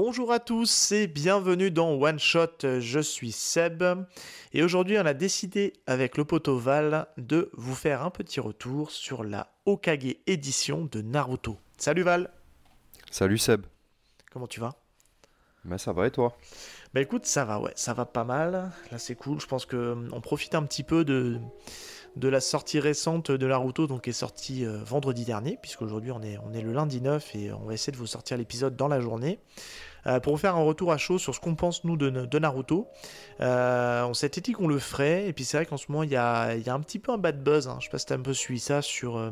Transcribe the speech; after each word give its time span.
Bonjour 0.00 0.30
à 0.30 0.38
tous 0.38 0.92
et 0.92 1.08
bienvenue 1.08 1.72
dans 1.72 1.90
One 1.90 2.20
Shot, 2.20 2.78
je 2.78 3.00
suis 3.00 3.32
Seb. 3.32 3.82
Et 4.52 4.62
aujourd'hui 4.62 4.96
on 4.96 5.04
a 5.04 5.12
décidé 5.12 5.72
avec 5.88 6.16
le 6.16 6.24
poteau 6.24 6.56
Val 6.56 7.08
de 7.16 7.50
vous 7.54 7.74
faire 7.74 8.02
un 8.02 8.10
petit 8.10 8.38
retour 8.38 8.92
sur 8.92 9.24
la 9.24 9.50
Okage 9.66 10.14
édition 10.28 10.88
de 10.88 11.02
Naruto. 11.02 11.58
Salut 11.78 12.04
Val. 12.04 12.30
Salut 13.10 13.38
Seb. 13.38 13.66
Comment 14.30 14.46
tu 14.46 14.60
vas? 14.60 14.76
Bah 15.64 15.78
ça 15.78 15.92
va 15.92 16.06
et 16.06 16.12
toi? 16.12 16.38
Bah 16.94 17.00
écoute 17.00 17.26
ça 17.26 17.44
va 17.44 17.58
ouais, 17.58 17.72
ça 17.74 17.92
va 17.92 18.06
pas 18.06 18.22
mal, 18.22 18.70
là 18.92 18.98
c'est 18.98 19.16
cool, 19.16 19.40
je 19.40 19.46
pense 19.48 19.66
que 19.66 19.94
hum, 19.94 20.10
on 20.12 20.20
profite 20.20 20.54
un 20.54 20.62
petit 20.62 20.84
peu 20.84 21.04
de 21.04 21.40
de 22.18 22.28
la 22.28 22.40
sortie 22.40 22.80
récente 22.80 23.30
de 23.30 23.46
Naruto, 23.46 23.86
donc 23.86 24.02
qui 24.02 24.10
est 24.10 24.12
sortie 24.12 24.64
euh, 24.64 24.78
vendredi 24.84 25.24
dernier, 25.24 25.58
puisqu'aujourd'hui 25.60 26.10
on 26.10 26.22
est, 26.22 26.36
on 26.38 26.52
est 26.52 26.62
le 26.62 26.72
lundi 26.72 27.00
9 27.00 27.34
et 27.36 27.52
on 27.52 27.64
va 27.64 27.74
essayer 27.74 27.92
de 27.92 27.96
vous 27.96 28.06
sortir 28.06 28.36
l'épisode 28.36 28.76
dans 28.76 28.88
la 28.88 29.00
journée. 29.00 29.38
Euh, 30.06 30.20
pour 30.20 30.32
vous 30.34 30.38
faire 30.38 30.54
un 30.56 30.62
retour 30.62 30.92
à 30.92 30.96
chaud 30.98 31.18
sur 31.18 31.34
ce 31.34 31.40
qu'on 31.40 31.54
pense 31.56 31.84
nous 31.84 31.96
de, 31.96 32.08
de 32.10 32.38
Naruto. 32.38 32.86
Euh, 33.40 34.04
on 34.04 34.14
s'était 34.14 34.40
dit 34.40 34.52
qu'on 34.52 34.68
le 34.68 34.78
ferait, 34.78 35.26
et 35.26 35.32
puis 35.32 35.44
c'est 35.44 35.56
vrai 35.56 35.66
qu'en 35.66 35.76
ce 35.76 35.86
moment 35.88 36.02
il 36.04 36.10
y 36.10 36.16
a, 36.16 36.54
il 36.54 36.64
y 36.66 36.70
a 36.70 36.74
un 36.74 36.80
petit 36.80 36.98
peu 36.98 37.12
un 37.12 37.18
bad 37.18 37.42
buzz, 37.42 37.66
hein. 37.68 37.76
je 37.80 37.84
sais 37.86 37.90
pas 37.90 37.98
si 37.98 38.06
tu 38.06 38.12
as 38.12 38.16
un 38.16 38.20
peu 38.20 38.32
suivi 38.34 38.60
ça 38.60 38.80
sur, 38.80 39.16
euh, 39.16 39.30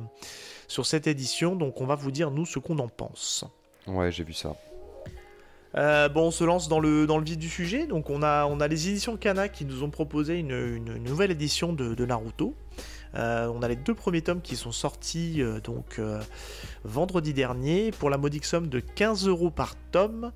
sur 0.69 0.85
cette 0.85 1.07
édition, 1.07 1.55
donc 1.57 1.81
on 1.81 1.87
va 1.87 1.95
vous 1.95 2.11
dire 2.11 2.31
nous 2.31 2.47
ce 2.47 2.59
qu'on 2.59 2.79
en 2.81 2.89
pense. 2.89 3.45
Ouais, 3.87 4.11
j'ai 4.11 4.25
vu 4.25 4.33
ça. 4.33 4.55
Euh, 5.77 6.09
bon, 6.09 6.29
on 6.29 6.31
se 6.31 6.43
lance 6.43 6.69
dans 6.69 6.81
le, 6.81 7.07
dans 7.07 7.19
le 7.19 7.25
vif 7.25 7.37
du 7.37 7.51
sujet. 7.51 7.87
Donc, 7.87 8.09
on 8.09 8.23
a, 8.23 8.47
on 8.47 8.61
a 8.61 8.67
les 8.69 8.89
éditions 8.89 9.17
Kana 9.19 9.49
qui 9.51 9.67
nous 9.67 9.83
ont 9.83 9.91
proposé 9.91 10.39
une, 10.39 10.51
une- 10.53 10.97
une 10.97 11.05
nouvelle 11.05 11.31
édition 11.31 11.73
de, 11.75 11.95
de 11.95 12.07
Naruto. 12.07 12.55
Euh, 13.15 13.47
on 13.55 13.63
a 13.63 13.69
les 13.69 13.77
deux 13.77 13.95
premiers 13.95 14.23
tomes 14.23 14.41
qui 14.43 14.57
sont 14.57 14.73
sortis 14.73 15.41
euh, 15.41 15.61
donc 15.61 15.99
euh, 15.99 16.21
vendredi 16.85 17.33
dernier 17.33 17.91
pour 17.93 18.11
la 18.11 18.19
modique 18.19 18.45
somme 18.45 18.69
de 18.69 18.81
15 18.81 19.27
euros 19.29 19.51
par 19.51 19.75
tome. 19.93 20.33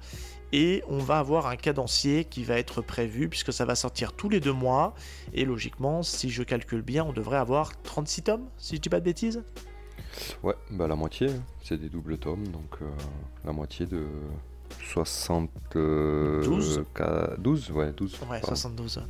Et 0.53 0.83
on 0.89 0.99
va 0.99 1.19
avoir 1.21 1.47
un 1.47 1.55
cadencier 1.57 2.25
qui 2.25 2.43
va 2.43 2.59
être 2.59 2.83
prévu 2.83 3.29
puisque 3.29 3.53
ça 3.53 3.65
va 3.65 3.75
sortir 3.77 4.13
tous 4.15 4.29
les 4.29 4.41
deux 4.41 4.53
mois. 4.53 4.95
Et 5.33 5.45
logiquement, 5.45 6.03
si 6.03 6.29
je 6.31 6.43
calcule 6.43 6.83
bien, 6.83 7.05
on 7.05 7.13
devrait 7.13 7.37
avoir 7.39 7.81
36 7.83 8.23
tomes, 8.23 8.49
si 8.59 8.77
je 8.77 8.81
dis 8.81 8.89
pas 8.89 8.99
de 8.99 9.05
bêtises. 9.05 9.45
Ouais, 10.43 10.55
bah 10.71 10.89
la 10.89 10.97
moitié, 10.97 11.29
hein. 11.29 11.43
c'est 11.63 11.79
des 11.79 11.89
doubles 11.89 12.19
tomes, 12.19 12.49
donc 12.49 12.79
euh, 12.83 12.87
la 13.45 13.53
moitié 13.53 13.87
de 13.87 14.05
60... 14.93 15.49
euh, 15.77 16.43
12. 16.43 16.85
ca- 16.97 17.31
12, 17.39 17.71
ouais, 17.71 17.93
12. 17.93 18.15
Ouais, 18.23 18.41
pardon. 18.41 18.47
72. 18.49 19.03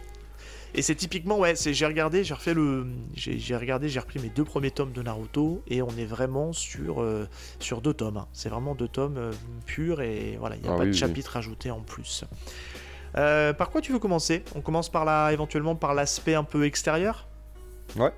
Et 0.74 0.82
c'est 0.82 0.94
typiquement, 0.94 1.38
ouais, 1.38 1.56
c'est 1.56 1.74
j'ai 1.74 1.86
regardé, 1.86 2.22
j'ai 2.24 2.34
refait 2.34 2.54
le, 2.54 2.86
j'ai 3.14 3.56
regardé, 3.56 3.88
j'ai 3.88 3.98
repris 4.00 4.18
mes 4.20 4.28
deux 4.28 4.44
premiers 4.44 4.70
tomes 4.70 4.92
de 4.92 5.02
Naruto 5.02 5.62
et 5.66 5.82
on 5.82 5.90
est 5.98 6.04
vraiment 6.04 6.52
sur 6.52 7.02
euh, 7.02 7.26
sur 7.58 7.80
deux 7.80 7.94
tomes. 7.94 8.18
hein. 8.18 8.28
C'est 8.32 8.48
vraiment 8.48 8.74
deux 8.74 8.88
tomes 8.88 9.16
euh, 9.18 9.32
purs 9.66 10.00
et 10.00 10.36
voilà, 10.38 10.56
il 10.56 10.62
n'y 10.62 10.68
a 10.68 10.72
Ah 10.72 10.76
pas 10.76 10.82
oui, 10.82 10.88
de 10.88 10.92
oui. 10.92 10.98
chapitre 10.98 11.36
ajouté 11.36 11.70
en 11.70 11.80
plus. 11.80 12.24
Euh, 13.16 13.52
par 13.52 13.70
quoi 13.70 13.80
tu 13.80 13.90
veux 13.92 13.98
commencer? 13.98 14.44
On 14.54 14.60
commence 14.60 14.88
par 14.88 15.04
la, 15.04 15.32
éventuellement 15.32 15.74
par 15.74 15.94
l'aspect 15.94 16.34
un 16.34 16.44
peu 16.44 16.64
extérieur? 16.64 17.26
Ouais. 17.96 18.12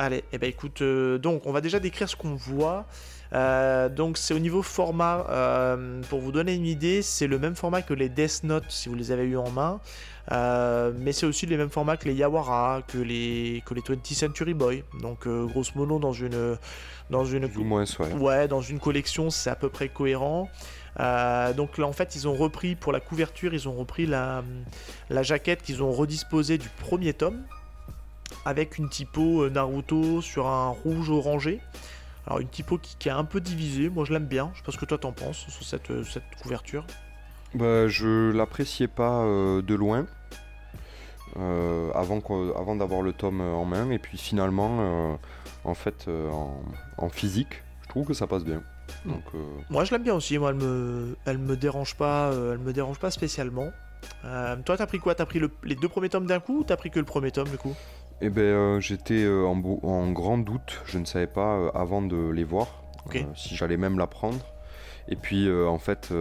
Allez, 0.00 0.22
eh 0.32 0.38
ben 0.38 0.48
écoute, 0.48 0.80
euh, 0.80 1.18
donc 1.18 1.44
on 1.46 1.50
va 1.50 1.60
déjà 1.60 1.80
décrire 1.80 2.08
ce 2.08 2.14
qu'on 2.14 2.36
voit. 2.36 2.86
Euh, 3.32 3.88
donc 3.88 4.16
c'est 4.16 4.32
au 4.32 4.38
niveau 4.38 4.62
format, 4.62 5.26
euh, 5.28 6.00
pour 6.08 6.20
vous 6.20 6.30
donner 6.30 6.54
une 6.54 6.66
idée, 6.66 7.02
c'est 7.02 7.26
le 7.26 7.36
même 7.40 7.56
format 7.56 7.82
que 7.82 7.94
les 7.94 8.08
Death 8.08 8.44
Note 8.44 8.64
si 8.68 8.88
vous 8.88 8.94
les 8.94 9.10
avez 9.10 9.24
eu 9.24 9.36
en 9.36 9.50
main, 9.50 9.80
mais 10.30 11.12
c'est 11.12 11.26
aussi 11.26 11.46
les 11.46 11.56
mêmes 11.56 11.68
formats 11.68 11.96
que 11.96 12.04
les 12.04 12.14
Yawara, 12.14 12.82
que 12.86 12.98
les, 12.98 13.60
que 13.66 13.74
les 13.74 13.80
20th 13.80 14.14
Century 14.14 14.54
Boy. 14.54 14.84
Donc 15.02 15.26
grosso 15.26 15.72
modo 15.74 15.98
dans 15.98 16.12
une, 16.12 16.56
dans 17.10 17.24
une, 17.24 17.48
Plus 17.48 17.58
ou 17.58 17.64
moins, 17.64 17.84
ouais. 17.98 18.12
Ouais, 18.12 18.48
dans 18.48 18.62
une 18.62 18.78
collection, 18.78 19.30
c'est 19.30 19.50
à 19.50 19.56
peu 19.56 19.68
près 19.68 19.88
cohérent. 19.88 20.48
Euh, 21.00 21.52
donc 21.52 21.78
là, 21.78 21.86
en 21.86 21.92
fait, 21.92 22.14
ils 22.16 22.26
ont 22.26 22.34
repris 22.34 22.74
pour 22.74 22.92
la 22.92 23.00
couverture, 23.00 23.54
ils 23.54 23.68
ont 23.68 23.74
repris 23.74 24.06
la, 24.06 24.42
la 25.10 25.22
jaquette 25.22 25.62
qu'ils 25.62 25.82
ont 25.82 25.92
redisposée 25.92 26.58
du 26.58 26.68
premier 26.68 27.12
tome, 27.12 27.42
avec 28.48 28.78
une 28.78 28.88
typo 28.88 29.42
euh, 29.42 29.50
Naruto 29.50 30.22
sur 30.22 30.46
un 30.46 30.68
rouge 30.68 31.10
orangé. 31.10 31.60
Alors 32.26 32.40
une 32.40 32.48
typo 32.48 32.78
qui, 32.78 32.96
qui 32.98 33.08
est 33.08 33.12
un 33.12 33.24
peu 33.24 33.40
divisée, 33.40 33.88
moi 33.90 34.04
je 34.06 34.12
l'aime 34.14 34.26
bien, 34.26 34.50
je 34.54 34.58
sais 34.58 34.64
pas 34.64 34.72
ce 34.72 34.78
que 34.78 34.84
toi 34.86 34.96
t'en 34.98 35.12
penses 35.12 35.46
sur 35.48 35.64
cette, 35.64 35.90
euh, 35.90 36.02
cette 36.04 36.24
couverture. 36.42 36.84
Bah, 37.54 37.88
je 37.88 38.30
l'appréciais 38.32 38.88
pas 38.88 39.22
euh, 39.22 39.62
de 39.62 39.74
loin, 39.74 40.06
euh, 41.36 41.90
avant, 41.94 42.20
avant 42.56 42.76
d'avoir 42.76 43.02
le 43.02 43.12
tome 43.12 43.40
en 43.40 43.64
main, 43.64 43.90
et 43.90 43.98
puis 43.98 44.18
finalement, 44.18 44.78
euh, 44.80 45.14
en 45.64 45.74
fait, 45.74 46.06
en, 46.08 46.60
en 46.96 47.08
physique, 47.08 47.62
je 47.82 47.88
trouve 47.88 48.06
que 48.06 48.14
ça 48.14 48.26
passe 48.26 48.44
bien. 48.44 48.62
Mm. 49.04 49.10
Donc, 49.10 49.24
Moi 49.70 49.84
je 49.84 49.92
l'aime 49.92 50.02
bien 50.02 50.14
aussi, 50.14 50.38
moi 50.38 50.50
elle 50.50 50.56
me, 50.56 51.16
elle 51.26 51.38
me 51.38 51.56
dérange 51.56 51.94
pas, 51.96 52.30
elle 52.32 52.58
me 52.58 52.72
dérange 52.72 52.98
pas 52.98 53.10
spécialement. 53.10 53.70
Toi 54.22 54.76
t'as 54.76 54.86
pris 54.86 54.98
quoi? 54.98 55.14
T'as 55.14 55.26
pris 55.26 55.38
le- 55.38 55.50
les 55.64 55.74
deux 55.74 55.88
premiers 55.88 56.08
tomes 56.08 56.26
d'un 56.26 56.40
coup 56.40 56.60
ou 56.60 56.64
t'as 56.64 56.76
pris 56.76 56.90
que 56.90 56.98
le 56.98 57.04
premier 57.04 57.30
tome 57.30 57.48
du 57.48 57.58
coup? 57.58 57.74
Eh 58.20 58.30
ben, 58.30 58.42
euh, 58.42 58.80
j'étais 58.80 59.22
euh, 59.22 59.46
en, 59.46 59.62
en 59.82 60.10
grand 60.10 60.38
doute, 60.38 60.82
je 60.86 60.98
ne 60.98 61.04
savais 61.04 61.28
pas 61.28 61.56
euh, 61.56 61.70
avant 61.72 62.02
de 62.02 62.30
les 62.30 62.44
voir 62.44 62.66
si 63.34 63.56
j'allais 63.56 63.78
même 63.78 63.98
la 63.98 64.06
prendre. 64.06 64.44
Et 65.10 65.16
puis 65.16 65.50
en 65.50 65.78
fait, 65.78 66.12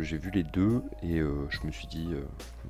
j'ai 0.00 0.18
vu 0.18 0.32
les 0.32 0.42
deux 0.42 0.82
et 1.04 1.18
je 1.18 1.64
me 1.64 1.70
suis 1.70 1.86
dit, 1.86 2.08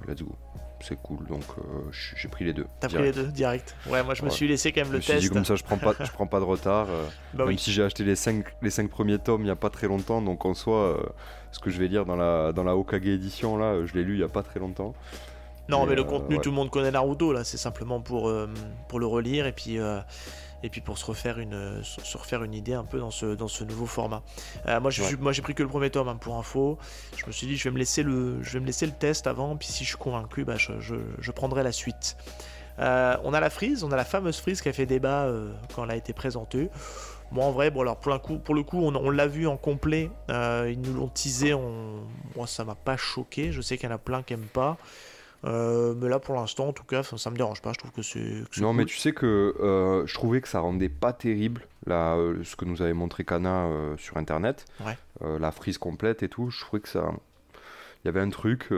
let's 0.06 0.22
go, 0.22 0.36
c'est 0.80 1.00
cool. 1.00 1.24
Donc 1.26 1.44
j'ai 1.92 2.28
pris 2.28 2.44
les 2.44 2.52
deux. 2.52 2.66
T'as 2.80 2.88
pris 2.88 3.00
les 3.00 3.12
deux 3.12 3.28
direct 3.28 3.74
Ouais, 3.86 4.02
moi 4.02 4.12
je 4.12 4.22
me 4.22 4.28
suis 4.28 4.46
laissé 4.46 4.70
quand 4.72 4.82
même 4.82 4.88
Je 4.88 4.92
le 4.92 4.98
me 4.98 5.02
suis 5.02 5.18
dit 5.18 5.30
comme 5.30 5.46
ça, 5.46 5.56
je 5.56 5.62
prends 5.64 5.78
pas, 5.78 5.94
je 6.04 6.12
prends 6.12 6.26
pas 6.26 6.38
de 6.40 6.44
retard. 6.44 6.88
Bah 7.32 7.44
même 7.44 7.46
oui. 7.46 7.58
si 7.58 7.72
j'ai 7.72 7.82
acheté 7.82 8.04
les 8.04 8.16
cinq, 8.16 8.44
les 8.60 8.68
cinq 8.68 8.90
premiers 8.90 9.18
tomes 9.18 9.40
il 9.40 9.46
y 9.46 9.50
a 9.50 9.56
pas 9.56 9.70
très 9.70 9.88
longtemps, 9.88 10.20
donc 10.20 10.44
en 10.44 10.52
soi, 10.52 11.14
ce 11.52 11.60
que 11.60 11.70
je 11.70 11.78
vais 11.78 11.88
lire 11.88 12.04
dans 12.04 12.16
la 12.16 12.52
dans 12.52 12.64
la 12.64 12.76
Okage 12.76 13.06
édition 13.06 13.56
là, 13.56 13.86
je 13.86 13.94
l'ai 13.94 14.04
lu 14.04 14.16
il 14.16 14.20
y 14.20 14.24
a 14.24 14.28
pas 14.28 14.42
très 14.42 14.60
longtemps. 14.60 14.92
Non, 15.68 15.84
Et, 15.84 15.90
mais 15.90 15.94
le 15.94 16.02
euh, 16.02 16.04
contenu, 16.04 16.36
ouais. 16.36 16.42
tout 16.42 16.50
le 16.50 16.56
monde 16.56 16.70
connaît 16.70 16.90
Naruto, 16.90 17.32
là, 17.32 17.44
c'est 17.44 17.56
simplement 17.56 18.00
pour, 18.00 18.28
euh, 18.28 18.48
pour 18.88 18.98
le 19.00 19.06
relire 19.06 19.46
et 19.46 19.52
puis, 19.52 19.78
euh, 19.78 20.00
et 20.64 20.68
puis 20.68 20.80
pour 20.80 20.98
se 20.98 21.04
refaire, 21.04 21.38
une, 21.38 21.82
se 21.82 22.16
refaire 22.18 22.42
une 22.44 22.54
idée 22.54 22.74
un 22.74 22.84
peu 22.84 22.98
dans 22.98 23.10
ce, 23.10 23.34
dans 23.34 23.48
ce 23.48 23.64
nouveau 23.64 23.86
format. 23.86 24.22
Euh, 24.66 24.80
moi, 24.80 24.90
j'ai 24.90 25.02
Ouais. 25.02 25.16
moi, 25.20 25.32
j'ai 25.32 25.42
pris 25.42 25.54
que 25.54 25.62
le 25.62 25.68
premier 25.68 25.90
tome 25.90 26.08
hein, 26.08 26.16
pour 26.16 26.36
info. 26.36 26.78
Je 27.16 27.26
me 27.26 27.32
suis 27.32 27.46
dit, 27.46 27.56
je 27.56 27.64
vais 27.64 27.70
me 27.72 27.78
laisser 27.78 28.02
le, 28.02 28.42
je 28.42 28.52
vais 28.54 28.60
me 28.60 28.66
laisser 28.66 28.86
le 28.86 28.92
test 28.92 29.26
avant, 29.26 29.56
puis 29.56 29.68
si 29.68 29.84
je 29.84 29.90
suis 29.90 29.98
convaincu, 29.98 30.44
bah, 30.44 30.56
je, 30.56 30.78
je, 30.80 30.96
je 31.18 31.30
prendrai 31.32 31.62
la 31.62 31.72
suite. 31.72 32.16
Euh, 32.78 33.16
on 33.22 33.34
a 33.34 33.40
la 33.40 33.50
frise, 33.50 33.84
on 33.84 33.92
a 33.92 33.96
la 33.96 34.04
fameuse 34.04 34.38
frise 34.40 34.62
qui 34.62 34.68
a 34.68 34.72
fait 34.72 34.86
débat 34.86 35.24
euh, 35.24 35.52
quand 35.74 35.84
elle 35.84 35.90
a 35.90 35.96
été 35.96 36.12
présentée. 36.12 36.70
Moi, 37.30 37.44
en 37.44 37.50
vrai, 37.50 37.70
bon, 37.70 37.80
alors 37.82 37.96
pour, 37.96 38.12
un 38.12 38.18
coup, 38.18 38.38
pour 38.38 38.54
le 38.54 38.62
coup, 38.62 38.78
on, 38.78 38.94
on 38.94 39.10
l'a 39.10 39.26
vu 39.26 39.46
en 39.46 39.56
complet. 39.56 40.10
ils 40.28 40.78
nous 40.80 40.92
l'ont 40.94 41.08
teasé. 41.08 41.54
On... 41.54 42.02
Moi, 42.36 42.46
ça 42.46 42.64
m'a 42.64 42.74
pas 42.74 42.96
choqué. 42.96 43.52
Je 43.52 43.60
sais 43.62 43.78
qu'il 43.78 43.88
y 43.88 43.92
en 43.92 43.94
a 43.94 43.98
plein 43.98 44.22
qui 44.22 44.34
aiment 44.34 44.42
pas. 44.52 44.76
Euh, 45.44 45.94
mais 45.96 46.08
là, 46.08 46.18
pour 46.18 46.34
l'instant, 46.34 46.68
en 46.68 46.72
tout 46.72 46.84
cas, 46.84 47.02
ça 47.02 47.30
me 47.30 47.36
dérange 47.36 47.60
pas. 47.62 47.72
Je 47.72 47.78
trouve 47.78 47.90
que 47.90 48.02
c'est. 48.02 48.44
Non, 48.60 48.72
mais 48.72 48.84
tu 48.84 48.96
sais 48.96 49.12
que 49.12 49.54
euh, 49.60 50.06
je 50.06 50.14
trouvais 50.14 50.40
que 50.40 50.48
ça 50.48 50.60
rendait 50.60 50.88
pas 50.88 51.12
terrible 51.12 51.66
là, 51.86 52.14
euh, 52.14 52.42
ce 52.44 52.54
que 52.54 52.64
nous 52.64 52.80
avait 52.82 52.92
montré 52.92 53.24
Kana 53.24 53.68
sur 53.98 54.16
internet, 54.16 54.64
Ouais. 54.84 54.96
La 55.38 55.52
frise 55.52 55.78
complète 55.78 56.22
et 56.22 56.28
tout. 56.28 56.50
Je 56.50 56.60
trouvais 56.60 56.80
que 56.80 56.88
ça. 56.88 57.12
Il 58.04 58.06
y 58.06 58.08
avait 58.08 58.20
un 58.20 58.30
truc 58.30 58.70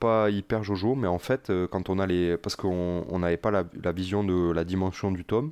pas 0.00 0.30
hyper 0.30 0.64
jojo, 0.64 0.94
mais 0.94 1.06
en 1.08 1.18
fait, 1.18 1.52
quand 1.70 1.90
on 1.90 1.98
a 1.98 2.06
les. 2.06 2.36
Parce 2.38 2.56
qu'on 2.56 3.04
on 3.08 3.18
n'avait 3.18 3.36
pas 3.36 3.50
la, 3.50 3.64
la 3.82 3.92
vision 3.92 4.24
de 4.24 4.50
la 4.52 4.64
dimension 4.64 5.10
du 5.12 5.24
tome, 5.24 5.50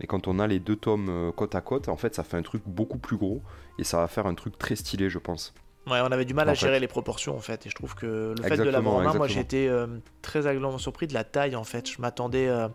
mais 0.00 0.06
quand 0.06 0.26
on 0.26 0.40
a 0.40 0.46
les 0.48 0.58
deux 0.58 0.74
tomes 0.74 1.32
côte 1.36 1.54
à 1.54 1.60
côte, 1.60 1.88
en 1.88 1.96
fait, 1.96 2.14
ça 2.16 2.24
fait 2.24 2.36
un 2.36 2.42
truc 2.42 2.62
beaucoup 2.66 2.98
plus 2.98 3.16
gros 3.16 3.42
et 3.78 3.84
ça 3.84 3.98
va 3.98 4.08
faire 4.08 4.26
un 4.26 4.34
truc 4.34 4.58
très 4.58 4.74
stylé, 4.74 5.08
je 5.08 5.18
pense. 5.18 5.54
Ouais, 5.90 6.00
on 6.02 6.12
avait 6.12 6.24
du 6.24 6.34
mal 6.34 6.48
à 6.48 6.52
En 6.52 6.54
gérer 6.54 6.74
fait. 6.74 6.80
les 6.80 6.88
proportions 6.88 7.36
en 7.36 7.40
fait, 7.40 7.66
et 7.66 7.70
je 7.70 7.74
trouve 7.74 7.94
que 7.94 8.06
le 8.06 8.42
fait 8.42 8.48
de 8.50 8.54
Exactement, 8.54 8.72
l'avoir 8.72 8.94
en 8.94 8.98
main, 8.98 9.04
moi 9.04 9.26
exactement. 9.26 9.28
j'ai 9.34 9.40
été 9.40 9.68
euh, 9.68 9.86
très 10.22 10.40
agréablement 10.46 10.78
surpris 10.78 11.06
de 11.06 11.14
la 11.14 11.24
taille 11.24 11.56
en 11.56 11.64
fait. 11.64 11.90
Je 11.90 12.00
m'attendais. 12.00 12.48
euh, 12.48 12.68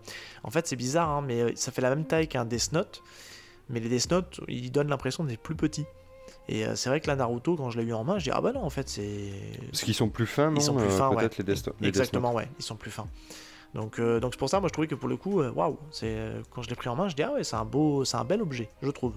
En 0.44 0.50
fait, 0.52 0.68
c'est 0.68 0.76
bizarre, 0.76 1.10
hein, 1.10 1.22
mais 1.26 1.42
euh, 1.42 1.52
ça 1.56 1.72
fait 1.72 1.82
la 1.82 1.90
même 1.90 2.06
taille 2.06 2.28
qu'un 2.28 2.46
Death 2.46 2.72
Note, 2.74 3.02
mais 3.70 3.80
les 3.80 3.90
Death 3.90 4.10
Note, 4.12 4.40
ils 4.48 4.72
donnent 4.72 4.90
l'impression 4.90 5.24
d'être 5.24 5.42
plus 5.42 5.56
petits. 5.56 5.86
Et 6.50 6.66
euh, 6.66 6.76
c'est 6.76 6.90
vrai 6.90 7.00
que 7.00 7.08
la 7.08 7.16
Naruto, 7.16 7.56
quand 7.56 7.70
je 7.70 7.80
l'ai 7.80 7.86
eu 7.86 7.94
en 7.94 8.04
main, 8.04 8.18
je 8.20 8.26
dis 8.26 8.32
ah 8.34 8.42
bah 8.42 8.52
non, 8.52 8.64
en 8.64 8.70
fait, 8.70 8.90
c'est. 8.90 9.32
Parce 9.72 9.84
qu'ils 9.84 9.94
sont 9.94 10.10
plus 10.10 10.26
fins, 10.26 10.50
non 10.52 10.58
Ils 10.58 10.62
sont 10.64 10.76
plus 10.76 10.90
fins, 10.90 11.10
ouais. 11.10 11.22
Les 11.24 11.30
Death 11.30 11.38
les 11.38 11.44
Death 11.54 11.70
Exactement, 11.82 12.34
ouais, 12.34 12.50
ils 12.60 12.64
sont 12.64 12.76
plus 12.76 12.92
fins. 12.92 13.08
Donc, 13.74 14.00
donc 14.00 14.34
c'est 14.34 14.38
pour 14.40 14.50
ça, 14.50 14.60
moi 14.60 14.68
je 14.70 14.74
trouvais 14.74 14.88
que 14.88 14.94
pour 14.96 15.10
le 15.10 15.18
coup, 15.18 15.42
waouh, 15.42 15.80
c'est 15.90 16.16
quand 16.52 16.62
je 16.62 16.70
l'ai 16.70 16.76
pris 16.76 16.90
en 16.90 16.96
main, 16.96 17.08
je 17.10 17.16
dis 17.16 17.24
ah 17.24 17.32
ouais, 17.34 17.44
c'est 17.44 17.56
un 17.56 17.66
beau, 17.66 18.06
c'est 18.06 18.18
un 18.18 18.24
bel 18.24 18.42
objet, 18.42 18.70
je 18.84 18.90
trouve. 18.92 19.14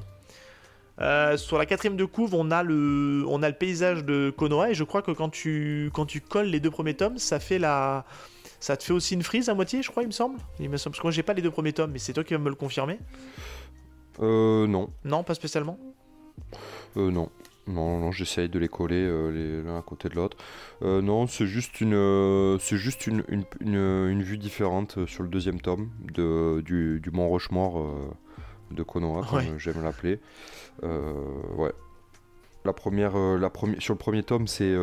Euh, 1.00 1.36
sur 1.36 1.58
la 1.58 1.66
quatrième 1.66 1.96
de 1.96 2.04
couve, 2.06 2.34
on 2.34 2.50
a 2.50 2.62
le, 2.62 3.24
on 3.28 3.42
a 3.42 3.48
le 3.48 3.54
paysage 3.54 4.04
de 4.04 4.30
Konoha 4.36 4.70
et 4.70 4.74
je 4.74 4.82
crois 4.84 5.02
que 5.02 5.10
quand 5.10 5.28
tu, 5.28 5.90
quand 5.92 6.06
tu 6.06 6.20
colles 6.22 6.46
les 6.46 6.60
deux 6.60 6.70
premiers 6.70 6.94
tomes, 6.94 7.18
ça 7.18 7.38
fait 7.38 7.58
la, 7.58 8.06
ça 8.60 8.76
te 8.78 8.82
fait 8.84 8.92
aussi 8.94 9.14
une 9.14 9.22
frise 9.22 9.48
à 9.50 9.54
moitié, 9.54 9.82
je 9.82 9.90
crois, 9.90 10.02
il 10.02 10.06
me 10.06 10.12
semble. 10.12 10.38
Il 10.58 10.70
me 10.70 10.76
semble 10.78 10.92
parce 10.92 11.00
que 11.02 11.06
moi 11.06 11.12
j'ai 11.12 11.22
pas 11.22 11.34
les 11.34 11.42
deux 11.42 11.50
premiers 11.50 11.74
tomes, 11.74 11.90
mais 11.92 11.98
c'est 11.98 12.12
toi 12.14 12.24
qui 12.24 12.32
vas 12.32 12.40
me 12.40 12.48
le 12.48 12.54
confirmer. 12.54 12.98
Euh, 14.22 14.66
non. 14.66 14.88
Non, 15.04 15.22
pas 15.22 15.34
spécialement. 15.34 15.78
Euh, 16.96 17.10
non. 17.10 17.28
Non, 17.68 17.98
non, 17.98 18.12
j'essaye 18.12 18.48
de 18.48 18.60
les 18.60 18.68
coller 18.68 18.94
euh, 19.04 19.62
l'un 19.64 19.76
à 19.76 19.82
côté 19.82 20.08
de 20.08 20.14
l'autre. 20.14 20.36
Euh, 20.82 21.02
non, 21.02 21.26
c'est 21.26 21.46
juste 21.48 21.80
une, 21.80 21.94
euh, 21.94 22.58
c'est 22.60 22.76
juste 22.76 23.08
une, 23.08 23.24
une, 23.28 23.42
une- 23.60 24.08
une 24.08 24.22
vue 24.22 24.38
différente 24.38 24.98
euh, 24.98 25.06
sur 25.08 25.24
le 25.24 25.28
deuxième 25.28 25.60
tome 25.60 25.90
de, 26.14 26.60
du, 26.64 27.00
du 27.00 27.10
Mont 27.10 27.28
Rochemort 27.28 27.84
de 28.70 28.82
Konoha, 28.82 29.22
comme 29.28 29.38
Ouais. 29.38 29.52
j'aime 29.58 29.82
l'appeler. 29.82 30.18
Euh, 30.82 31.12
ouais. 31.56 31.72
La 32.64 32.72
première, 32.72 33.16
la 33.16 33.48
première, 33.48 33.80
sur 33.80 33.94
le 33.94 33.98
premier 33.98 34.24
tome, 34.24 34.48
c'est 34.48 34.74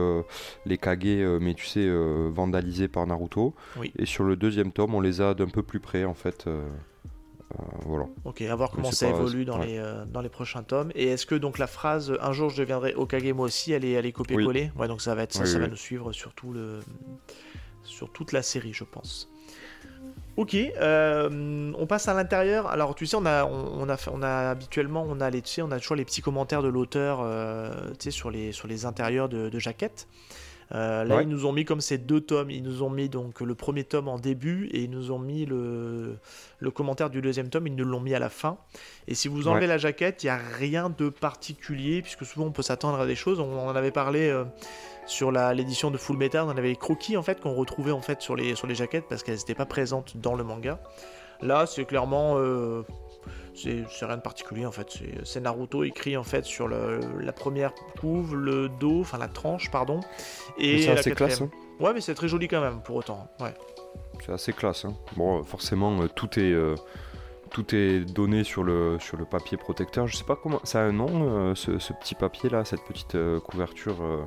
les 0.65 0.77
Kage, 0.77 1.03
mais 1.41 1.53
tu 1.53 1.65
sais, 1.65 1.85
vandalisés 2.29 2.87
par 2.87 3.05
Naruto. 3.05 3.53
Et 3.97 4.05
sur 4.05 4.23
le 4.23 4.37
deuxième 4.37 4.71
tome, 4.71 4.95
on 4.95 5.01
les 5.01 5.19
a 5.19 5.33
d'un 5.33 5.47
peu 5.49 5.63
plus 5.63 5.81
près, 5.81 6.05
en 6.05 6.13
fait. 6.13 6.47
voilà. 7.85 8.05
Ok, 8.23 8.41
à 8.41 8.55
voir 8.55 8.71
comment 8.71 8.91
ça 8.91 9.09
évolue 9.09 9.43
dans, 9.43 9.57
les, 9.57 9.83
dans 10.07 10.21
les 10.21 10.29
prochains 10.29 10.63
tomes. 10.63 10.91
Et 10.95 11.07
est-ce 11.07 11.25
que 11.25 11.35
donc 11.35 11.57
la 11.57 11.67
phrase 11.67 12.13
Un 12.21 12.31
jour 12.31 12.49
je 12.49 12.57
deviendrai 12.61 12.93
Okage 12.95 13.23
moi 13.33 13.47
aussi, 13.47 13.73
elle 13.73 13.83
est, 13.83 13.91
elle 13.91 14.05
est 14.05 14.13
copiée-collée? 14.13 14.71
Ouais, 14.77 14.87
donc 14.87 15.01
ça 15.01 15.13
va 15.13 15.23
être 15.23 15.33
ça, 15.33 15.45
ça 15.45 15.59
va 15.59 15.67
nous 15.67 15.75
suivre 15.75 16.13
sur, 16.13 16.33
tout 16.33 16.53
le, 16.53 16.79
sur 17.83 18.13
toute 18.13 18.31
la 18.31 18.43
série, 18.43 18.71
je 18.71 18.85
pense. 18.85 19.29
Ok, 20.35 20.55
euh, 20.55 21.71
on 21.77 21.85
passe 21.85 22.07
à 22.07 22.15
l'intérieur. 22.15 22.67
Alors 22.67 22.95
tu 22.95 23.05
sais, 23.05 23.15
on 23.15 23.25
a, 23.25 23.45
on, 23.45 23.87
a, 23.87 23.97
on 24.11 24.23
a 24.23 24.49
habituellement, 24.49 25.05
on 25.07 25.21
a 25.21 25.29
les, 25.29 25.43
tu 25.43 25.61
on 25.61 25.71
a 25.71 25.79
toujours 25.79 25.95
les 25.95 26.05
petits 26.05 26.23
commentaires 26.23 26.63
de 26.63 26.69
l'auteur, 26.69 27.19
euh, 27.21 27.93
sur 28.09 28.31
les 28.31 28.85
intérieurs 28.85 29.29
de, 29.29 29.49
de 29.49 29.59
jaquettes. 29.59 30.07
Euh, 30.71 31.03
là, 31.03 31.21
ils 31.21 31.27
nous 31.27 31.45
ont 31.45 31.51
mis 31.51 31.65
comme 31.65 31.81
ces 31.81 31.97
deux 31.97 32.21
tomes. 32.21 32.49
Ils 32.49 32.63
nous 32.63 32.83
ont 32.83 32.89
mis 32.89 33.09
donc 33.09 33.41
le 33.41 33.55
premier 33.55 33.83
tome 33.83 34.07
en 34.07 34.17
début 34.17 34.67
et 34.67 34.83
ils 34.83 34.89
nous 34.89 35.11
ont 35.11 35.19
mis 35.19 35.45
le, 35.45 36.17
le 36.59 36.71
commentaire 36.71 37.09
du 37.09 37.21
deuxième 37.21 37.49
tome. 37.49 37.67
Ils 37.67 37.75
nous 37.75 37.85
l'ont 37.85 37.99
mis 37.99 38.13
à 38.13 38.19
la 38.19 38.29
fin. 38.29 38.57
Et 39.07 39.15
si 39.15 39.27
vous 39.27 39.47
enlevez 39.47 39.67
la 39.67 39.77
jaquette, 39.77 40.23
il 40.23 40.27
n'y 40.27 40.31
a 40.31 40.37
rien 40.37 40.89
de 40.89 41.09
particulier 41.09 42.01
puisque 42.01 42.25
souvent 42.25 42.45
on 42.45 42.51
peut 42.51 42.63
s'attendre 42.63 42.99
à 42.99 43.05
des 43.05 43.15
choses. 43.15 43.39
On 43.39 43.67
en 43.67 43.75
avait 43.75 43.91
parlé 43.91 44.33
sur 45.05 45.31
l'édition 45.31 45.91
de 45.91 45.97
Full 45.97 46.17
Metal, 46.17 46.45
on 46.45 46.49
avait 46.49 46.69
les 46.69 46.75
croquis 46.75 47.17
en 47.17 47.23
fait 47.23 47.41
qu'on 47.41 47.53
retrouvait 47.53 47.91
en 47.91 48.01
fait 48.01 48.21
sur 48.21 48.35
les, 48.35 48.55
sur 48.55 48.67
les 48.67 48.75
jaquettes 48.75 49.05
parce 49.09 49.23
qu'elles 49.23 49.37
n'étaient 49.37 49.55
pas 49.55 49.65
présentes 49.65 50.17
dans 50.17 50.35
le 50.35 50.43
manga. 50.43 50.79
Là, 51.41 51.65
c'est 51.65 51.85
clairement 51.85 52.35
euh, 52.37 52.83
c'est 53.55 54.05
rien 54.05 54.17
de 54.17 54.21
particulier 54.21 54.65
en 54.65 54.71
fait. 54.71 54.99
C'est 55.23 55.39
Naruto 55.39 55.83
écrit 55.83 56.17
en 56.17 56.23
fait 56.23 56.45
sur 56.45 56.67
le, 56.67 56.99
la 57.19 57.33
première 57.33 57.73
couve, 57.99 58.35
le 58.35 58.69
dos, 58.69 59.01
enfin 59.01 59.17
la 59.17 59.27
tranche, 59.27 59.69
pardon. 59.71 59.99
Et 60.57 60.81
c'est 60.83 60.91
assez 60.91 61.11
classe. 61.11 61.41
Hein. 61.41 61.49
Ouais, 61.79 61.93
mais 61.93 62.01
c'est 62.01 62.15
très 62.15 62.27
joli 62.27 62.47
quand 62.47 62.61
même 62.61 62.81
pour 62.81 62.95
autant. 62.95 63.27
Ouais. 63.39 63.53
C'est 64.25 64.31
assez 64.31 64.53
classe. 64.53 64.85
Hein. 64.85 64.95
Bon, 65.17 65.43
forcément, 65.43 66.01
euh, 66.01 66.07
tout 66.07 66.39
est. 66.39 66.51
Euh, 66.51 66.75
tout 67.51 67.75
est 67.75 67.99
donné 67.99 68.43
sur 68.43 68.63
le, 68.63 68.97
sur 68.99 69.15
le 69.15 69.25
papier 69.25 69.57
protecteur. 69.57 70.07
Je 70.07 70.17
sais 70.17 70.23
pas 70.23 70.35
comment. 70.35 70.59
Ça 70.63 70.79
a 70.79 70.85
un 70.85 70.91
nom, 70.91 71.53
ce, 71.53 71.77
ce, 71.77 71.93
petit 71.93 72.15
papier 72.15 72.49
là, 72.49 72.65
cette 72.65 72.83
petite 72.83 73.15
couverture 73.43 74.01
euh, 74.01 74.25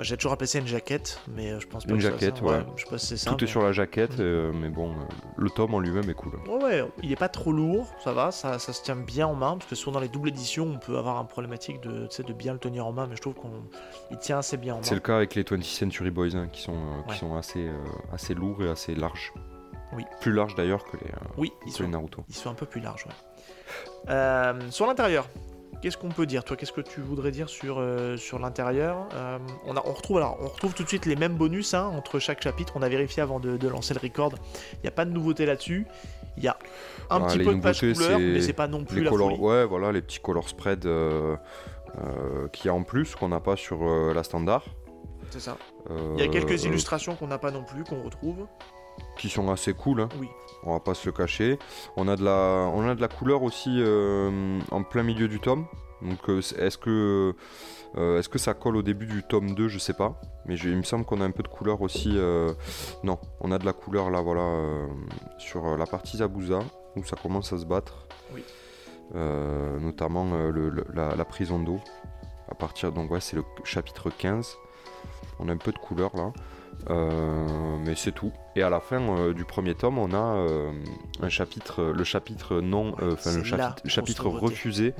j'ai 0.00 0.16
toujours 0.16 0.32
appelé 0.32 0.46
ça 0.46 0.58
une 0.58 0.66
jaquette, 0.66 1.20
mais 1.28 1.52
euh, 1.52 1.60
je 1.60 1.66
pense 1.66 1.84
pas 1.84 1.90
une 1.92 1.98
que 1.98 2.02
jaquette, 2.02 2.38
ça. 2.38 2.44
ouais. 2.44 2.64
je 2.76 2.84
pense 2.86 3.02
c'est 3.02 3.16
ça. 3.16 3.30
Tout 3.30 3.44
est 3.44 3.46
sur 3.46 3.62
la 3.62 3.72
jaquette, 3.72 4.20
euh, 4.20 4.52
mais 4.52 4.68
bon, 4.68 4.94
le 5.36 5.50
tome 5.50 5.74
en 5.74 5.80
lui-même 5.80 6.08
est 6.08 6.14
cool. 6.14 6.32
Ouais, 6.48 6.62
ouais, 6.62 6.88
il 7.02 7.12
est 7.12 7.16
pas 7.16 7.28
trop 7.28 7.52
lourd, 7.52 7.92
ça 8.02 8.12
va, 8.12 8.30
ça, 8.30 8.58
ça, 8.58 8.72
se 8.72 8.82
tient 8.82 8.96
bien 8.96 9.26
en 9.26 9.34
main, 9.34 9.56
parce 9.56 9.68
que 9.68 9.74
souvent 9.74 9.92
dans 9.92 10.00
les 10.00 10.08
doubles 10.08 10.28
éditions, 10.28 10.66
on 10.66 10.78
peut 10.78 10.98
avoir 10.98 11.18
un 11.18 11.24
problématique 11.24 11.80
de, 11.80 12.08
de 12.22 12.32
bien 12.32 12.52
le 12.52 12.58
tenir 12.58 12.86
en 12.86 12.92
main, 12.92 13.06
mais 13.06 13.16
je 13.16 13.20
trouve 13.20 13.34
qu'il 13.34 14.18
tient 14.18 14.38
assez 14.38 14.56
bien 14.56 14.74
en 14.74 14.76
main. 14.78 14.82
C'est 14.82 14.94
le 14.94 15.00
cas 15.00 15.16
avec 15.16 15.34
les 15.34 15.42
20th 15.42 15.62
Century 15.62 16.10
Boys, 16.10 16.34
hein, 16.34 16.48
qui 16.52 16.62
sont, 16.62 16.78
qui 17.08 17.16
sont 17.18 17.36
assez, 17.36 17.70
assez 18.12 18.34
lourds 18.34 18.62
et 18.62 18.70
assez 18.70 18.94
larges. 18.94 19.32
Oui. 19.94 20.04
Plus 20.22 20.32
larges 20.32 20.54
d'ailleurs 20.54 20.84
que 20.84 20.96
les, 20.96 21.10
oui, 21.36 21.52
ils 21.66 21.72
sont, 21.72 21.86
Naruto. 21.86 22.24
Ils 22.28 22.34
sont 22.34 22.50
un 22.50 22.54
peu 22.54 22.64
plus 22.64 22.80
larges, 22.80 23.06
ouais. 23.06 24.70
sur 24.70 24.86
l'intérieur, 24.86 25.28
Qu'est-ce 25.80 25.96
qu'on 25.96 26.10
peut 26.10 26.26
dire 26.26 26.44
Toi, 26.44 26.56
qu'est-ce 26.56 26.72
que 26.72 26.80
tu 26.80 27.00
voudrais 27.00 27.30
dire 27.30 27.48
sur, 27.48 27.78
euh, 27.78 28.16
sur 28.16 28.38
l'intérieur 28.38 29.08
euh, 29.14 29.38
on, 29.64 29.74
on, 29.76 29.92
retrouve, 29.92 30.18
alors, 30.18 30.38
on 30.40 30.48
retrouve 30.48 30.74
tout 30.74 30.84
de 30.84 30.88
suite 30.88 31.06
les 31.06 31.16
mêmes 31.16 31.34
bonus 31.34 31.74
hein, 31.74 31.86
entre 31.86 32.18
chaque 32.18 32.42
chapitre. 32.42 32.74
On 32.76 32.82
a 32.82 32.88
vérifié 32.88 33.22
avant 33.22 33.40
de, 33.40 33.68
lancer 33.68 33.94
le 33.94 34.00
record. 34.00 34.32
Il 34.74 34.80
n'y 34.82 34.88
a 34.88 34.92
pas 34.92 35.04
de 35.04 35.10
nouveauté 35.10 35.46
là-dessus. 35.46 35.86
Il 36.36 36.44
y 36.44 36.48
a 36.48 36.56
un 37.10 37.20
petit 37.22 37.38
peu 37.38 37.54
de 37.54 37.60
page 37.60 37.80
couleur, 37.80 38.18
mais 38.18 38.40
c'est 38.40 38.52
pas 38.52 38.68
non 38.68 38.84
plus 38.84 39.02
la 39.02 39.10
folie. 39.10 39.36
Ouais, 39.38 39.64
voilà, 39.64 39.92
les 39.92 40.02
petits 40.02 40.20
color 40.20 40.48
spread 40.48 40.86
euh, 40.86 41.36
qu'il 42.52 42.66
y 42.66 42.68
a 42.68 42.74
en 42.74 42.84
plus, 42.84 43.14
qu'on 43.16 43.28
n'a 43.28 43.40
pas 43.40 43.56
sur 43.56 43.84
la 43.84 44.22
standard. 44.22 44.64
C'est 45.30 45.40
ça. 45.40 45.56
Il 46.16 46.20
y 46.20 46.22
a 46.22 46.28
quelques 46.28 46.64
illustrations 46.64 47.16
qu'on 47.16 47.26
n'a 47.26 47.38
pas 47.38 47.50
non 47.50 47.64
plus, 47.64 47.84
qu'on 47.84 48.02
retrouve. 48.02 48.46
Qui 49.18 49.28
sont 49.28 49.50
assez 49.50 49.72
cool. 49.72 50.02
Hein. 50.02 50.08
Oui 50.20 50.28
on 50.64 50.72
va 50.72 50.80
pas 50.80 50.94
se 50.94 51.06
le 51.06 51.12
cacher. 51.12 51.58
On 51.96 52.08
a 52.08 52.16
de 52.16 52.24
la, 52.24 52.70
on 52.72 52.86
a 52.88 52.94
de 52.94 53.00
la 53.00 53.08
couleur 53.08 53.42
aussi 53.42 53.76
euh, 53.78 54.60
en 54.70 54.82
plein 54.82 55.02
milieu 55.02 55.28
du 55.28 55.40
tome. 55.40 55.66
Donc 56.02 56.28
euh, 56.28 56.38
est-ce 56.38 56.78
que, 56.78 57.34
euh, 57.96 58.18
est-ce 58.18 58.28
que 58.28 58.38
ça 58.38 58.54
colle 58.54 58.76
au 58.76 58.82
début 58.82 59.06
du 59.06 59.22
tome 59.22 59.54
2 59.54 59.68
Je 59.68 59.78
sais 59.78 59.94
pas. 59.94 60.20
Mais 60.46 60.56
il 60.56 60.76
me 60.76 60.82
semble 60.82 61.04
qu'on 61.04 61.20
a 61.20 61.24
un 61.24 61.30
peu 61.30 61.42
de 61.42 61.48
couleur 61.48 61.82
aussi. 61.82 62.18
non, 63.04 63.18
on 63.40 63.52
a 63.52 63.58
de 63.58 63.64
la 63.64 63.72
couleur 63.72 64.10
là, 64.10 64.20
voilà, 64.20 64.88
sur 65.38 65.76
la 65.76 65.86
partie 65.86 66.18
Zabuza 66.18 66.60
où 66.96 67.04
ça 67.04 67.16
commence 67.16 67.52
à 67.52 67.58
se 67.58 67.64
battre. 67.64 68.06
Oui. 68.34 68.42
notamment 69.14 70.26
la, 70.94 71.24
prison 71.24 71.60
d'eau. 71.60 71.80
À 72.50 72.54
partir 72.54 72.92
donc 72.92 73.10
ouais, 73.10 73.20
c'est 73.20 73.36
le 73.36 73.44
chapitre 73.64 74.10
15. 74.10 74.56
On 75.38 75.48
a 75.48 75.52
un 75.52 75.56
peu 75.56 75.70
de 75.70 75.78
couleur 75.78 76.10
là. 76.16 76.32
Euh, 76.90 77.76
mais 77.84 77.94
c'est 77.94 78.12
tout. 78.12 78.32
Et 78.56 78.62
à 78.62 78.70
la 78.70 78.80
fin 78.80 79.00
euh, 79.00 79.32
du 79.32 79.44
premier 79.44 79.74
tome, 79.74 79.98
on 79.98 80.12
a 80.12 80.36
euh, 80.36 80.72
un 81.20 81.28
chapitre, 81.28 81.84
le 81.84 82.04
chapitre 82.04 82.60
non, 82.60 82.94
enfin 83.12 83.32
le 83.32 83.44
chapitre, 83.88 84.28
refusé 84.28 84.94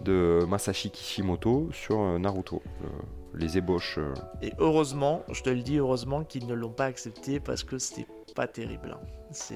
de 0.00 0.44
Masashi 0.48 0.90
Kishimoto 0.90 1.68
sur 1.72 2.18
Naruto, 2.18 2.62
les 3.34 3.58
ébauches. 3.58 3.98
Et 4.42 4.52
heureusement, 4.58 5.22
je 5.30 5.42
te 5.42 5.50
le 5.50 5.62
dis, 5.62 5.78
heureusement 5.78 6.24
qu'ils 6.24 6.46
ne 6.46 6.54
l'ont 6.54 6.72
pas 6.72 6.86
accepté 6.86 7.40
parce 7.40 7.64
que 7.64 7.78
c'était 7.78 8.06
pas 8.34 8.46
terrible. 8.46 8.96
Hein. 8.98 9.06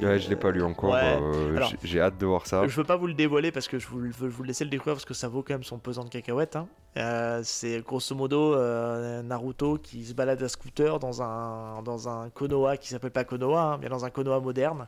Ouais, 0.02 0.18
je 0.18 0.28
l'ai 0.28 0.36
pas 0.36 0.50
lu 0.50 0.62
encore. 0.62 0.94
Euh, 0.94 1.60
j'ai 1.82 2.00
hâte 2.00 2.18
de 2.18 2.26
voir 2.26 2.46
ça. 2.46 2.66
Je 2.66 2.76
veux 2.76 2.84
pas 2.84 2.96
vous 2.96 3.06
le 3.06 3.14
dévoiler 3.14 3.50
parce 3.50 3.68
que 3.68 3.78
je 3.78 3.86
veux, 3.88 4.28
vous 4.28 4.42
laisser 4.42 4.64
le 4.64 4.70
découvrir 4.70 4.94
parce 4.94 5.04
que 5.04 5.14
ça 5.14 5.28
vaut 5.28 5.42
quand 5.42 5.54
même 5.54 5.64
son 5.64 5.78
pesant 5.78 6.04
de 6.04 6.08
cacahuètes. 6.08 6.56
Hein. 6.56 6.68
Euh, 6.96 7.40
c'est 7.44 7.80
grosso 7.82 8.14
modo 8.14 8.54
euh, 8.54 9.22
Naruto 9.22 9.78
qui 9.78 10.04
se 10.04 10.14
balade 10.14 10.42
à 10.42 10.48
scooter 10.48 10.98
dans 10.98 11.22
un, 11.22 11.82
dans 11.82 12.08
un 12.08 12.30
Konoha 12.30 12.76
qui 12.76 12.88
s'appelle 12.88 13.10
pas 13.10 13.24
Konoha, 13.24 13.74
hein, 13.74 13.78
mais 13.80 13.88
dans 13.88 14.04
un 14.04 14.10
Konoha 14.10 14.40
moderne. 14.40 14.86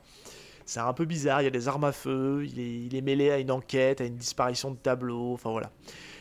C'est 0.64 0.80
un 0.80 0.92
peu 0.92 1.06
bizarre, 1.06 1.40
il 1.40 1.44
y 1.44 1.48
a 1.48 1.50
des 1.50 1.66
armes 1.66 1.84
à 1.84 1.92
feu, 1.92 2.44
il 2.44 2.60
est, 2.60 2.80
il 2.86 2.94
est, 2.94 3.00
mêlé 3.00 3.30
à 3.30 3.38
une 3.38 3.50
enquête, 3.50 4.02
à 4.02 4.04
une 4.04 4.16
disparition 4.16 4.70
de 4.70 4.76
tableau, 4.76 5.32
enfin 5.32 5.50
voilà. 5.50 5.70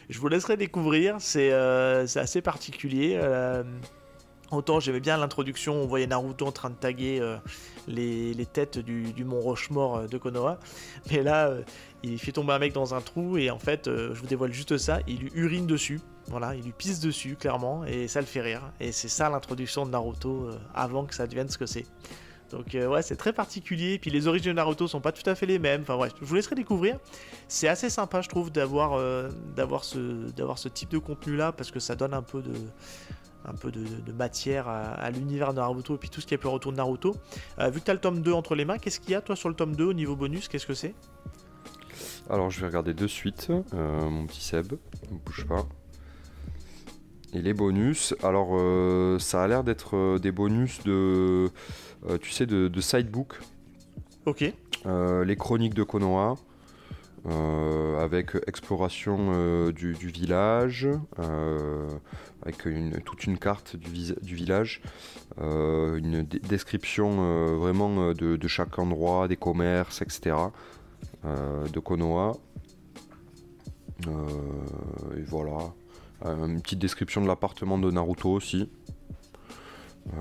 Je 0.10 0.20
vous 0.20 0.28
laisserai 0.28 0.58
découvrir, 0.58 1.18
c'est 1.20 1.52
assez 1.52 2.42
particulier. 2.42 3.20
Autant 4.50 4.80
j'aimais 4.80 5.02
bien 5.02 5.18
l'introduction, 5.18 5.74
on 5.74 5.88
voyait 5.88 6.08
Naruto 6.08 6.48
en 6.48 6.54
train 6.54 6.70
de 6.70 6.76
taguer 6.76 7.20
euh, 7.20 7.38
les, 7.88 8.46
têtes 8.46 8.80
du, 8.80 9.26
mont 9.26 9.42
Rochemort 9.42 9.98
euh, 9.98 10.08
de 10.08 10.18
Konoha. 10.18 10.58
Mais 11.12 11.22
là, 11.22 11.50
euh, 11.50 11.64
il 12.02 12.18
fait 12.18 12.32
tomber 12.32 12.54
un 12.54 12.60
mec 12.60 12.72
dans 12.72 12.96
un 12.96 13.02
trou 13.02 13.38
et 13.38 13.52
en 13.52 13.60
fait, 13.60 13.88
je 13.88 14.18
vous 14.18 14.26
dévoile 14.26 14.54
juste 14.54 14.78
ça, 14.78 15.00
il 15.06 15.20
lui 15.20 15.32
urine 15.36 15.68
dessus. 15.68 16.00
Voilà, 16.28 16.56
il 16.56 16.64
lui 16.64 16.72
pisse 16.72 17.02
dessus 17.02 17.36
clairement 17.36 17.84
et 17.84 18.08
ça 18.08 18.22
le 18.22 18.26
fait 18.26 18.42
rire. 18.42 18.62
Et 18.80 18.94
c'est 18.94 19.10
ça 19.10 19.30
l'introduction 19.30 19.86
de 19.86 19.92
Naruto 19.92 20.50
avant 20.74 21.06
que 21.06 21.14
ça 21.14 21.28
devienne 21.28 21.50
ce 21.50 21.58
que 21.58 21.66
c'est. 21.66 21.86
Donc 22.52 22.68
ouais, 22.74 23.02
c'est 23.02 23.16
très 23.16 23.34
particulier. 23.34 24.00
Puis 24.00 24.10
les 24.10 24.28
origines 24.28 24.52
de 24.52 24.56
Naruto 24.56 24.88
sont 24.88 25.02
pas 25.02 25.12
tout 25.12 25.28
à 25.30 25.36
fait 25.36 25.46
les 25.46 25.60
mêmes. 25.60 25.82
Enfin 25.82 25.98
bref, 25.98 26.14
je 26.20 26.26
vous 26.26 26.36
laisserai 26.36 26.56
découvrir. 26.56 27.00
C'est 27.48 27.68
assez 27.68 27.90
sympa, 27.90 28.22
je 28.22 28.30
trouve, 28.30 28.52
d'avoir 28.52 29.00
d'avoir 29.56 29.84
ce 29.84 30.68
type 30.68 30.90
de 30.90 30.98
contenu 30.98 31.36
là 31.36 31.52
parce 31.52 31.72
que 31.72 31.80
ça 31.80 31.96
donne 31.96 32.14
un 32.14 32.22
peu 32.22 32.42
de 32.42 34.12
matière 34.12 34.68
à, 34.68 35.10
l'univers 35.10 35.54
de 35.54 35.60
Naruto 35.60 35.96
et 35.96 35.98
puis 35.98 36.10
tout 36.10 36.22
ce 36.22 36.28
qui 36.28 36.34
est 36.34 36.38
plus 36.38 36.50
retour 36.50 36.72
de 36.72 36.78
Naruto. 36.78 37.16
Euh, 37.60 37.70
vu 37.70 37.80
que 37.80 37.86
tu 37.86 37.92
le 37.92 38.00
tome 38.00 38.22
2 38.22 38.34
entre 38.34 38.56
les 38.56 38.66
mains, 38.66 38.78
qu'est-ce 38.78 39.00
qu'il 39.00 39.12
y 39.12 39.16
a 39.16 39.22
toi 39.22 39.36
sur 39.36 39.50
le 39.50 39.56
tome 39.56 39.76
2 39.76 39.86
au 39.86 39.94
niveau 39.94 40.16
bonus 40.16 40.48
Qu'est-ce 40.48 40.68
que 40.68 40.74
c'est? 40.74 40.94
Alors 42.30 42.50
je 42.50 42.60
vais 42.60 42.68
regarder 42.68 42.94
de 42.94 43.08
suite, 43.08 43.48
euh, 43.50 44.10
mon 44.10 44.28
petit 44.28 44.42
Seb, 44.42 44.74
ne 45.12 45.18
bouge 45.18 45.46
pas. 45.48 45.66
Et 47.34 47.42
les 47.42 47.54
bonus, 47.54 48.16
alors 48.24 48.52
euh, 48.54 49.20
ça 49.20 49.44
a 49.44 49.48
l'air 49.48 49.64
d'être 49.64 50.18
des 50.20 50.32
bonus 50.32 50.82
de, 50.84 51.50
tu 52.22 52.32
sais, 52.32 52.46
de, 52.46 52.68
de 52.68 52.82
sidebook. 52.82 53.40
Ok. 54.26 54.42
les 54.86 55.36
chroniques 55.36 55.74
de 55.74 55.84
Konoha, 55.84 56.36
euh, 57.26 58.02
avec 58.02 58.36
exploration 58.48 59.32
euh, 59.34 59.74
du, 59.74 59.92
village, 59.94 60.88
euh, 61.20 61.90
avec 62.44 62.64
toute 63.04 63.26
une 63.26 63.38
carte 63.38 63.76
du, 63.76 63.90
village, 64.36 64.82
une 65.38 66.24
description 66.24 67.58
vraiment 67.58 68.14
de, 68.14 68.48
chaque 68.48 68.80
endroit, 68.80 69.28
des 69.28 69.36
commerces, 69.36 70.02
etc. 70.02 70.36
de 71.26 71.80
Konoha. 71.80 72.34
et 74.06 75.22
voilà. 75.26 75.74
Une 76.26 76.62
petite 76.62 76.80
description 76.80 77.22
de 77.22 77.28
l'appartement 77.28 77.78
de 77.78 77.92
Naruto 77.92 78.32
aussi. 78.32 78.70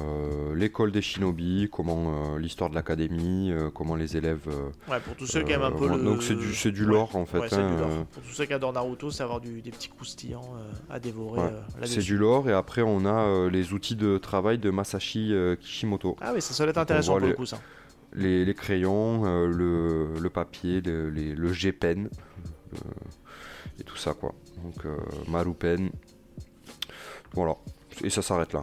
Euh, 0.00 0.54
l'école 0.54 0.90
des 0.90 1.00
shinobi, 1.00 1.68
comment 1.70 2.34
euh, 2.34 2.38
l'histoire 2.38 2.70
de 2.70 2.74
l'académie, 2.74 3.52
euh, 3.52 3.70
comment 3.70 3.94
les 3.94 4.16
élèves. 4.16 4.48
ouais, 4.90 4.98
pour 5.00 5.14
tous 5.14 5.26
ceux 5.26 5.44
qui 5.44 5.52
aiment 5.52 5.62
un 5.62 5.70
peu 5.70 5.88
le. 5.88 6.02
Donc 6.02 6.22
c'est 6.22 6.34
du, 6.34 6.54
c'est 6.54 6.72
du 6.72 6.84
lore 6.84 7.14
en 7.14 7.24
fait. 7.24 7.52
Hein, 7.52 8.06
pour 8.10 8.22
tous 8.22 8.32
ceux 8.32 8.46
qui 8.46 8.52
adorent 8.52 8.72
Naruto, 8.72 9.10
c'est 9.10 9.22
avoir 9.22 9.40
du, 9.40 9.62
des 9.62 9.70
petits 9.70 9.88
croustillants 9.88 10.54
à 10.90 10.98
dévorer. 10.98 11.52
c'est 11.84 12.00
du 12.00 12.16
lore 12.16 12.48
et 12.48 12.52
après 12.52 12.82
on 12.82 13.06
a 13.06 13.48
les 13.48 13.72
outils 13.72 13.96
de 13.96 14.18
travail 14.18 14.58
de 14.58 14.70
Masashi 14.70 15.32
Kishimoto. 15.60 16.16
Ah 16.20 16.32
oui, 16.34 16.42
ça 16.42 16.52
serait 16.52 16.76
intéressant 16.76 17.18
pour 17.18 17.26
le 17.26 17.34
coup 17.34 17.46
ça. 17.46 17.60
Les, 18.12 18.44
les 18.44 18.54
crayons, 18.54 19.24
le, 19.24 20.14
le, 20.18 20.30
papier, 20.30 20.80
le, 20.80 21.10
le 21.10 21.52
G-pen. 21.52 22.08
Et 23.78 23.84
tout 23.84 23.96
ça 23.96 24.14
quoi. 24.14 24.34
Donc 24.62 24.86
Marupen. 25.28 25.90
Voilà. 27.32 27.56
Et 28.02 28.10
ça 28.10 28.22
s'arrête 28.22 28.52
là. 28.52 28.62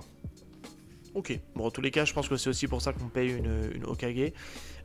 Ok, 1.15 1.39
bon, 1.55 1.67
en 1.67 1.72
tous 1.72 1.82
les 1.82 1.91
cas, 1.91 2.05
je 2.05 2.13
pense 2.13 2.27
que 2.27 2.38
c'est 2.38 2.50
aussi 2.50 2.67
pour 2.67 2.82
ça 2.82 2.91
qu'on 2.91 3.08
paye 3.08 3.29
une, 3.29 3.72
une 3.75 3.86
Okage. 3.86 4.32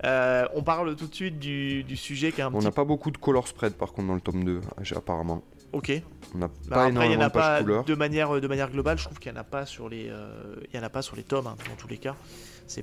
Euh, 0.05 0.47
on 0.55 0.63
parle 0.63 0.95
tout 0.95 1.07
de 1.07 1.15
suite 1.15 1.39
du, 1.39 1.97
sujet 1.97 2.33
qui 2.33 2.41
est 2.41 2.45
un 2.45 2.55
On 2.55 2.61
n'a 2.61 2.71
pas 2.71 2.85
beaucoup 2.85 3.11
de 3.11 3.17
color 3.17 3.49
spread 3.49 3.73
par 3.73 3.93
contre 3.93 4.09
dans 4.09 4.15
le 4.15 4.21
tome 4.21 4.45
2, 4.45 4.61
apparemment. 4.95 5.43
Ok. 5.73 5.91
On 6.35 6.39
n'a 6.39 6.49
bah, 6.49 6.77
pas 6.77 6.89
énormément 6.89 7.25
de 7.25 7.31
pages 7.31 7.61
couleurs. 7.63 7.85
De 7.85 7.95
manière, 7.95 8.41
de 8.41 8.47
manière 8.47 8.71
globale, 8.71 8.99
je 8.99 9.05
trouve 9.05 9.19
qu'il 9.19 9.33
n'y 9.33 9.39
en 9.39 9.41
a 9.41 9.45
pas 9.45 9.65
sur 9.65 9.89
les, 9.89 10.09
euh, 10.11 10.57
il 10.71 10.77
y 10.77 10.79
en 10.79 10.85
a 10.85 10.91
pas 10.91 11.03
sur 11.03 11.17
les 11.17 11.25
tomes, 11.25 11.47
hein, 11.47 11.57
dans 11.69 11.77
tous 11.77 11.89
les 11.89 11.99
cas. 11.99 12.15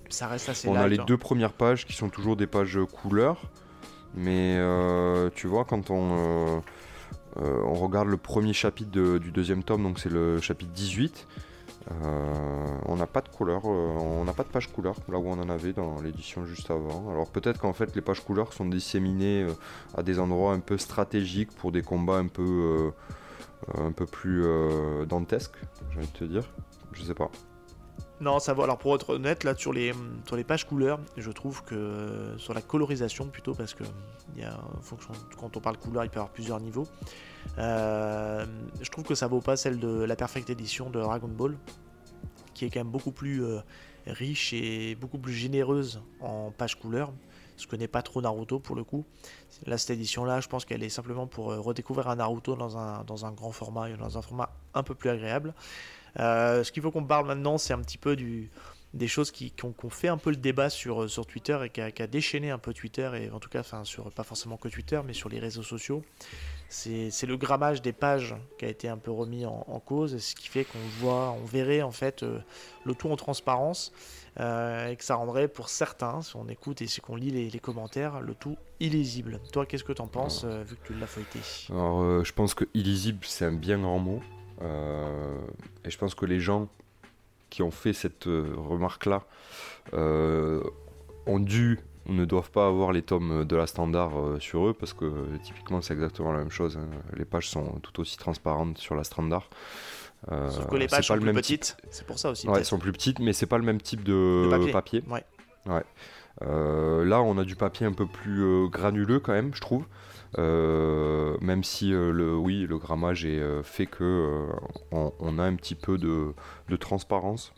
Ça 0.10 0.28
reste 0.28 0.50
assez 0.50 0.68
On 0.68 0.76
a 0.76 0.88
les 0.88 1.00
hein. 1.00 1.06
deux 1.06 1.18
premières 1.18 1.54
pages 1.54 1.86
qui 1.86 1.94
sont 1.94 2.10
toujours 2.10 2.36
des 2.36 2.48
pages 2.48 2.80
couleurs. 2.92 3.40
Mais 4.16 4.56
euh, 4.58 5.30
tu 5.36 5.48
vois, 5.48 5.66
quand 5.66 5.92
on, 5.92 6.64
on 7.38 7.74
regarde 7.74 8.08
le 8.08 8.18
premier 8.18 8.54
chapitre 8.54 9.18
du 9.18 9.32
deuxième 9.32 9.64
tome, 9.64 9.84
donc 9.84 10.00
c'est 10.00 10.12
le 10.12 10.40
chapitre 10.40 10.72
18, 10.72 11.28
euh, 11.92 12.78
on 12.88 12.96
n'a 12.96 13.06
pas 13.06 13.22
de 13.22 13.30
couleur, 13.30 13.62
euh, 13.66 13.70
on 13.70 14.24
n'a 14.24 14.34
pas 14.34 14.44
de 14.44 14.48
page 14.48 14.72
couleur 14.72 14.96
là 15.08 15.20
où 15.20 15.28
on 15.28 15.40
en 15.40 15.50
avait 15.50 15.74
dans 15.74 16.02
l'édition 16.02 16.44
juste 16.46 16.72
avant. 16.72 17.12
Alors 17.12 17.30
peut-être 17.30 17.60
qu'en 17.60 17.74
fait 17.74 17.96
les 17.96 18.02
pages 18.02 18.22
couleurs 18.22 18.54
sont 18.54 18.66
disséminées 18.66 19.44
euh, 19.44 19.54
à 19.96 20.02
des 20.02 20.20
endroits 20.20 20.54
un 20.54 20.60
peu 20.60 20.78
stratégiques 20.80 21.52
pour 21.52 21.72
des 21.72 21.84
combats 21.84 22.18
un 22.18 22.28
peu, 22.28 22.92
un 23.78 23.92
peu 23.92 24.06
plus 24.06 24.44
dantesques, 25.08 25.58
j'ai 25.92 25.98
envie 25.98 26.08
de 26.08 26.18
te 26.18 26.24
dire. 26.24 26.44
Je 26.94 27.04
sais 27.04 27.14
pas. 27.16 27.30
Non, 28.22 28.40
ça 28.40 28.54
va. 28.54 28.64
Alors 28.64 28.78
pour 28.78 28.96
être 28.96 29.10
honnête, 29.16 29.44
là 29.44 29.56
sur 29.56 29.74
les, 29.74 29.94
sur 30.26 30.36
les 30.38 30.44
pages 30.44 30.66
couleurs, 30.66 31.00
je 31.18 31.32
trouve 31.32 31.64
que 31.64 32.34
sur 32.38 32.54
la 32.54 32.62
colorisation 32.62 33.28
plutôt, 33.28 33.54
parce 33.54 33.74
que 33.74 33.84
y 34.38 34.44
a, 34.44 34.58
quand 35.38 35.58
on 35.58 35.60
parle 35.60 35.78
couleur, 35.78 36.06
il 36.06 36.10
peut 36.10 36.18
y 36.18 36.20
avoir 36.20 36.32
plusieurs 36.32 36.60
niveaux. 36.60 36.88
Euh, 37.58 38.46
je 38.82 38.90
trouve 38.90 39.04
que 39.04 39.16
ça 39.16 39.28
vaut 39.28 39.42
pas 39.42 39.58
celle 39.58 39.80
de 39.80 40.04
la 40.04 40.16
Perfect 40.16 40.50
Edition 40.50 40.90
de 40.90 41.00
Dragon 41.00 41.28
Ball, 41.28 41.58
qui 42.54 42.66
est 42.66 42.70
quand 42.70 42.80
même 42.80 42.92
beaucoup 42.92 43.12
plus 43.12 43.44
euh, 43.44 43.60
riche 44.08 44.54
et 44.54 44.96
beaucoup 44.96 45.18
plus 45.18 45.34
généreuse 45.34 46.02
en 46.22 46.52
pages 46.52 46.76
couleurs. 46.80 47.12
Je 47.58 47.68
connais 47.68 47.88
pas 47.88 48.02
trop 48.02 48.22
Naruto 48.22 48.60
pour 48.60 48.76
le 48.76 48.84
coup. 48.84 49.06
Là, 49.66 49.78
cette 49.78 49.92
édition-là, 49.92 50.42
je 50.42 50.48
pense 50.48 50.66
qu'elle 50.66 50.84
est 50.84 50.90
simplement 50.90 51.28
pour 51.28 51.52
euh, 51.52 51.60
redécouvrir 51.60 52.10
un 52.10 52.18
Naruto 52.18 52.56
dans 52.56 52.78
un, 52.78 53.04
dans 53.04 53.26
un 53.26 53.32
grand 53.32 53.52
format 53.52 53.90
dans 53.92 54.18
un 54.18 54.22
format 54.22 54.50
un 54.74 54.84
peu 54.84 54.96
plus 54.96 55.10
agréable. 55.10 55.54
Ce 56.18 56.72
qu'il 56.72 56.82
faut 56.82 56.92
qu'on 56.92 57.06
parle 57.06 57.28
maintenant, 57.28 57.58
c'est 57.58 57.74
un 57.74 57.82
petit 57.82 57.98
peu 57.98 58.16
des 58.96 59.08
choses 59.08 59.32
qui, 59.32 59.54
ont, 59.64 59.90
fait 59.90 60.08
un 60.08 60.18
peu 60.18 60.30
le 60.30 60.38
débat 60.38 60.70
sur, 60.70 61.10
sur 61.10 61.26
Twitter 61.26 61.58
et 61.66 61.70
qui 61.70 61.82
a, 61.82 62.08
déchaîné 62.08 62.52
un 62.52 62.58
peu 62.58 62.74
Twitter, 62.74 63.10
et 63.16 63.30
en 63.30 63.40
tout 63.40 63.50
cas, 63.50 63.64
pas 64.16 64.24
forcément 64.24 64.58
que 64.58 64.70
Twitter, 64.70 65.02
mais 65.06 65.14
sur 65.14 65.30
les 65.30 65.40
réseaux 65.40 65.64
sociaux. 65.64 66.04
C'est 66.70 67.26
le 67.28 67.38
grammage 67.38 67.82
des 67.82 67.94
pages 67.94 68.36
qui 68.58 68.66
a 68.66 68.68
été 68.68 68.88
un 68.88 68.98
peu 68.98 69.12
remis 69.12 69.46
en, 69.46 69.82
cause, 69.86 70.18
ce 70.18 70.36
qui 70.36 70.48
fait 70.48 70.64
qu'on 70.66 70.80
voit, 71.00 71.32
on 71.32 71.46
verrait 71.46 71.82
en 71.82 71.92
fait 71.92 72.24
euh, 72.24 72.40
le 72.86 72.96
tout 72.96 73.10
en 73.10 73.16
transparence 73.16 73.94
euh, 74.40 74.90
et 74.90 74.96
que 74.96 75.04
ça 75.04 75.16
rendrait 75.16 75.48
pour 75.48 75.70
certains, 75.70 76.22
si 76.22 76.36
on 76.36 76.48
écoute 76.50 76.82
et 76.82 76.88
si 76.88 77.02
qu'on 77.02 77.16
lit 77.16 77.32
les, 77.32 77.60
commentaires, 77.60 78.20
le 78.20 78.34
tout 78.34 78.58
illisible. 78.80 79.40
Toi, 79.54 79.66
qu'est-ce 79.66 79.84
que 79.84 79.94
tu 79.94 80.02
en 80.02 80.08
penses 80.08 80.44
euh, 80.44 80.64
vu 80.64 80.76
que 80.76 80.88
tu 80.88 80.94
l'as 80.96 81.08
feuilleté? 81.08 81.40
Alors, 81.70 82.24
je 82.24 82.32
pense 82.34 82.54
que 82.54 82.66
illisible, 82.74 83.20
c'est 83.24 83.46
un 83.46 83.54
bien 83.54 83.80
grand 83.80 84.00
mot, 84.00 84.22
et 84.62 85.90
je 85.90 85.98
pense 85.98 86.16
que 86.16 86.26
les 86.26 86.40
gens 86.40 86.70
qui 87.50 87.62
ont 87.62 87.72
fait 87.72 87.94
cette 87.94 88.26
remarque-là 88.26 89.24
ont 89.94 91.40
dû 91.40 91.80
ne 92.08 92.26
doivent 92.26 92.52
pas 92.52 92.68
avoir 92.68 92.92
les 92.92 93.02
tomes 93.02 93.46
de 93.46 93.56
la 93.56 93.68
standard 93.68 94.18
euh, 94.18 94.40
sur 94.40 94.68
eux 94.68 94.74
parce 94.74 94.94
que 94.94 95.38
typiquement 95.44 95.82
c'est 95.82 95.94
exactement 95.94 96.32
la 96.32 96.40
même 96.40 96.52
chose. 96.52 96.78
Hein. 96.78 96.88
Les 97.16 97.26
pages 97.26 97.50
sont 97.50 97.80
tout 97.82 98.00
aussi 98.00 98.18
transparentes 98.18 98.78
sur 98.78 98.96
la 98.96 99.04
standard. 99.04 99.50
Euh, 100.32 100.50
Sauf 100.50 100.68
que 100.68 100.76
les 100.76 100.88
pages 100.88 101.08
sont 101.08 101.20
plus 101.20 101.34
petites, 101.34 101.78
c'est 101.90 102.06
pour 102.06 102.18
ça 102.18 102.32
aussi. 102.32 102.48
Ouais, 102.48 102.60
elles 102.60 102.66
sont 102.66 102.80
plus 102.80 102.92
petites, 102.92 103.20
mais 103.20 103.34
c'est 103.34 103.46
pas 103.46 103.58
le 103.58 103.64
même 103.64 103.82
type 103.82 104.04
de, 104.04 104.72
papier. 104.72 105.04
Ouais. 105.08 105.24
ouais. 105.68 105.84
Euh, 106.42 107.06
là, 107.06 107.22
on 107.22 107.38
a 107.38 107.44
du 107.44 107.56
papier 107.56 107.86
un 107.86 107.92
peu 107.92 108.08
plus 108.08 108.70
granuleux 108.70 109.20
quand 109.20 109.34
même, 109.34 109.54
je 109.54 109.62
trouve. 109.62 109.86
Même 110.38 111.64
si 111.64 111.92
le, 111.92 112.36
oui, 112.36 112.66
le 112.68 112.78
grammage 112.78 113.26
est 113.26 113.64
fait 113.64 113.86
que 113.86 114.48
on, 114.92 115.40
a 115.40 115.44
un 115.44 115.56
petit 115.56 115.76
peu 115.76 115.98
de, 115.98 116.34
transparence. 116.78 117.54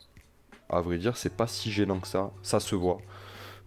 À 0.70 0.80
vrai 0.80 0.98
dire, 0.98 1.16
c'est 1.16 1.34
pas 1.34 1.46
si 1.46 1.70
gênant 1.70 1.98
que 1.98 2.08
ça. 2.08 2.30
Ça 2.42 2.60
se 2.60 2.74
voit. 2.74 2.98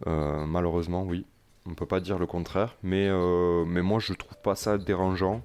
Euh, 0.08 0.46
malheureusement, 0.46 1.04
oui. 1.04 1.26
On 1.66 1.76
peut 1.76 1.86
pas 1.86 2.00
dire 2.00 2.18
le 2.18 2.26
contraire. 2.26 2.76
Mais, 2.84 3.08
euh, 3.10 3.66
mais 3.66 3.82
moi, 3.82 4.00
je 4.00 4.14
trouve 4.14 4.38
pas 4.42 4.56
ça 4.56 4.78
dérangeant. 4.78 5.42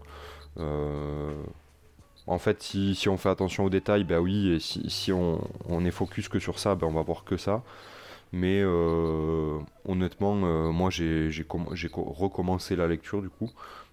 Euh, 0.58 1.34
en 2.26 2.38
fait, 2.38 2.62
si, 2.62 3.08
on 3.08 3.16
fait 3.16 3.28
attention 3.28 3.64
aux 3.64 3.70
détails, 3.70 4.04
ben 4.04 4.18
oui, 4.18 4.48
et 4.48 4.60
si, 4.60 5.12
on, 5.12 5.40
on, 5.68 5.84
est 5.84 5.90
focus 5.90 6.28
que 6.28 6.38
sur 6.38 6.58
ça, 6.58 6.74
ben 6.74 6.86
on 6.86 6.92
va 6.92 7.02
voir 7.02 7.24
que 7.24 7.36
ça. 7.36 7.62
Mais 8.32 8.62
honnêtement, 9.84 10.34
moi 10.72 10.90
j'ai 10.90 11.30
recommencé 11.48 12.76
la 12.76 12.86
lecture 12.86 13.22
du 13.22 13.28
coup 13.28 13.50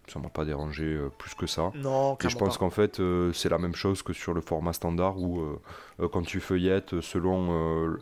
ça 0.08 0.20
m'a 0.20 0.30
pas 0.30 0.46
dérangé 0.46 0.84
euh, 0.84 1.10
plus 1.18 1.34
que 1.34 1.48
ça. 1.48 1.72
Non, 1.76 2.18
Et 2.24 2.30
je 2.30 2.38
pense 2.38 2.58
qu'en 2.58 2.70
fait, 2.70 3.00
euh, 3.00 3.32
c'est 3.34 3.50
la 3.50 3.58
même 3.58 3.76
chose 3.76 4.04
que 4.04 4.14
sur 4.14 4.34
le 4.34 4.42
format 4.42 4.74
standard 4.74 5.18
où 5.18 5.40
euh, 5.40 6.08
quand 6.10 6.24
tu 6.24 6.40
feuillettes 6.40 7.00
selon 7.02 7.98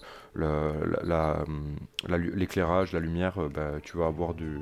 l'éclairage, 2.06 2.94
la, 2.94 3.00
lumière, 3.00 3.38
bah, 3.50 3.74
tu 3.84 3.98
vas 3.98 4.08
avoir 4.08 4.34
du, 4.34 4.60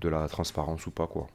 de, 0.00 0.08
la 0.08 0.28
transparence 0.28 0.86
ou 0.86 0.90
pas. 0.90 1.06
quoi. 1.06 1.28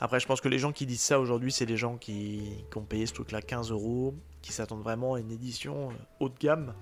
Après, 0.00 0.20
je 0.20 0.26
pense 0.26 0.40
que 0.40 0.48
les 0.48 0.58
gens 0.58 0.72
qui 0.72 0.86
disent 0.86 1.02
ça 1.02 1.20
aujourd'hui, 1.20 1.52
c'est 1.52 1.66
des 1.66 1.76
gens 1.76 1.96
qui, 1.96 2.64
qui, 2.70 2.78
ont 2.78 2.84
payé 2.84 3.04
ce 3.04 3.12
truc-là 3.12 3.42
15 3.42 3.72
euros, 3.72 4.14
qui 4.42 4.52
s'attendent 4.52 4.82
vraiment 4.82 5.14
à 5.14 5.20
une 5.20 5.32
édition 5.32 5.90
haut 6.20 6.28
de 6.28 6.38
gamme. 6.38 6.72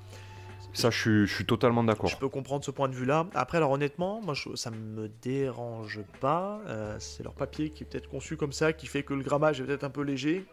Ça, 0.76 0.90
je 0.90 1.24
suis, 1.24 1.46
totalement 1.46 1.82
d'accord. 1.82 2.10
Je 2.10 2.18
peux 2.18 2.28
comprendre 2.28 2.62
ce 2.62 2.70
point 2.70 2.88
de 2.88 2.94
vue-là. 2.94 3.26
Après, 3.34 3.56
alors 3.56 3.70
honnêtement, 3.70 4.20
moi, 4.20 4.34
je, 4.34 4.54
ça 4.56 4.70
me 4.70 5.08
dérange 5.22 6.00
pas. 6.20 6.60
Euh, 6.66 6.96
c'est 6.98 7.22
leur 7.22 7.32
papier 7.32 7.70
qui 7.70 7.82
est 7.82 7.86
peut-être 7.86 8.10
conçu 8.10 8.36
comme 8.36 8.52
ça, 8.52 8.74
qui 8.74 8.86
fait 8.86 9.02
que 9.02 9.14
le 9.14 9.22
grammage 9.22 9.58
est 9.58 9.64
peut-être 9.64 9.84
un 9.84 9.90
peu 9.90 10.02
léger, 10.02 10.44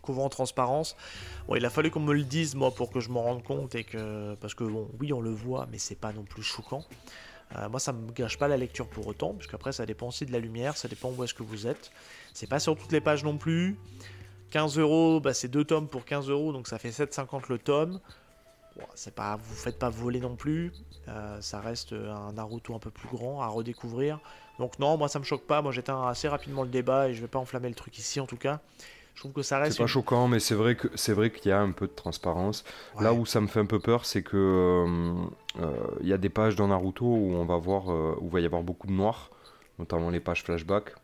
couvrant 0.00 0.26
en 0.26 0.28
transparence. 0.28 0.96
Bon, 1.48 1.56
il 1.56 1.64
a 1.64 1.70
fallu 1.70 1.90
qu'on 1.90 1.98
me 1.98 2.14
le 2.14 2.22
dise, 2.22 2.54
moi, 2.54 2.70
pour 2.70 2.92
que 2.92 3.00
je 3.00 3.10
m'en 3.10 3.22
rende 3.22 3.42
compte 3.42 3.74
et 3.74 3.82
que, 3.82 4.36
parce 4.36 4.54
que 4.54 4.62
bon, 4.62 4.88
oui, 5.00 5.12
on 5.12 5.20
le 5.20 5.30
voit, 5.30 5.66
mais 5.72 5.78
c'est 5.78 5.98
pas 5.98 6.12
non 6.12 6.22
plus 6.22 6.44
choquant. 6.44 6.84
Euh, 7.56 7.68
moi, 7.68 7.80
ça 7.80 7.92
me 7.92 8.12
gâche 8.12 8.38
pas 8.38 8.46
la 8.46 8.56
lecture 8.56 8.86
pour 8.86 9.08
autant, 9.08 9.34
parce 9.34 9.48
qu'après, 9.48 9.72
ça 9.72 9.86
dépend 9.86 10.06
aussi 10.06 10.24
de 10.24 10.30
la 10.30 10.38
lumière, 10.38 10.76
ça 10.76 10.86
dépend 10.86 11.10
où 11.10 11.24
est-ce 11.24 11.34
que 11.34 11.42
vous 11.42 11.66
êtes. 11.66 11.90
C'est 12.32 12.48
pas 12.48 12.60
sur 12.60 12.76
toutes 12.76 12.92
les 12.92 13.00
pages 13.00 13.24
non 13.24 13.38
plus. 13.38 13.76
15 14.50 14.78
euros, 14.78 15.18
bah, 15.18 15.34
c'est 15.34 15.48
deux 15.48 15.64
tomes 15.64 15.88
pour 15.88 16.04
15 16.04 16.28
euros, 16.28 16.52
donc 16.52 16.68
ça 16.68 16.78
fait 16.78 16.90
7,50 16.90 17.44
le 17.48 17.58
tome 17.58 17.98
c'est 18.94 19.14
pas, 19.14 19.36
vous 19.36 19.54
faites 19.54 19.78
pas 19.78 19.90
voler 19.90 20.20
non 20.20 20.36
plus. 20.36 20.72
Euh, 21.08 21.40
ça 21.40 21.60
reste 21.60 21.92
un 21.92 22.32
Naruto 22.32 22.74
un 22.74 22.78
peu 22.78 22.90
plus 22.90 23.08
grand 23.08 23.42
à 23.42 23.48
redécouvrir. 23.48 24.20
Donc 24.58 24.78
non, 24.78 24.96
moi 24.96 25.08
ça 25.08 25.18
me 25.18 25.24
choque 25.24 25.46
pas. 25.46 25.62
Moi 25.62 25.72
j'éteins 25.72 26.06
assez 26.06 26.28
rapidement 26.28 26.62
le 26.62 26.68
débat 26.68 27.08
et 27.08 27.14
je 27.14 27.20
vais 27.20 27.28
pas 27.28 27.38
enflammer 27.38 27.68
le 27.68 27.74
truc 27.74 27.98
ici 27.98 28.20
en 28.20 28.26
tout 28.26 28.36
cas. 28.36 28.60
Je 29.14 29.20
trouve 29.20 29.32
que 29.32 29.42
ça 29.42 29.58
reste. 29.58 29.76
C'est 29.76 29.82
pas 29.82 29.86
choquant, 29.86 30.26
mais 30.26 30.40
c'est 30.40 30.54
vrai 30.54 30.74
que 30.74 30.88
c'est 30.94 31.12
vrai 31.12 31.30
qu'il 31.30 31.50
y 31.50 31.52
a 31.52 31.60
un 31.60 31.72
peu 31.72 31.86
de 31.86 31.92
transparence. 31.92 32.64
Là 32.98 33.12
où 33.12 33.26
ça 33.26 33.40
me 33.40 33.46
fait 33.46 33.60
un 33.60 33.66
peu 33.66 33.78
peur, 33.78 34.06
c'est 34.06 34.22
que 34.22 34.36
euh, 34.36 35.60
euh, 35.60 35.76
il 36.00 36.08
y 36.08 36.12
a 36.12 36.18
des 36.18 36.30
pages 36.30 36.56
dans 36.56 36.68
Naruto 36.68 37.04
où 37.04 37.34
on 37.34 37.44
va 37.44 37.56
voir 37.56 37.88
où 37.88 38.28
va 38.30 38.40
y 38.40 38.46
avoir 38.46 38.62
beaucoup 38.62 38.86
de 38.86 38.92
noir, 38.92 39.30
notamment 39.78 40.10
les 40.10 40.20
pages 40.20 40.42
flashback. 40.42 40.94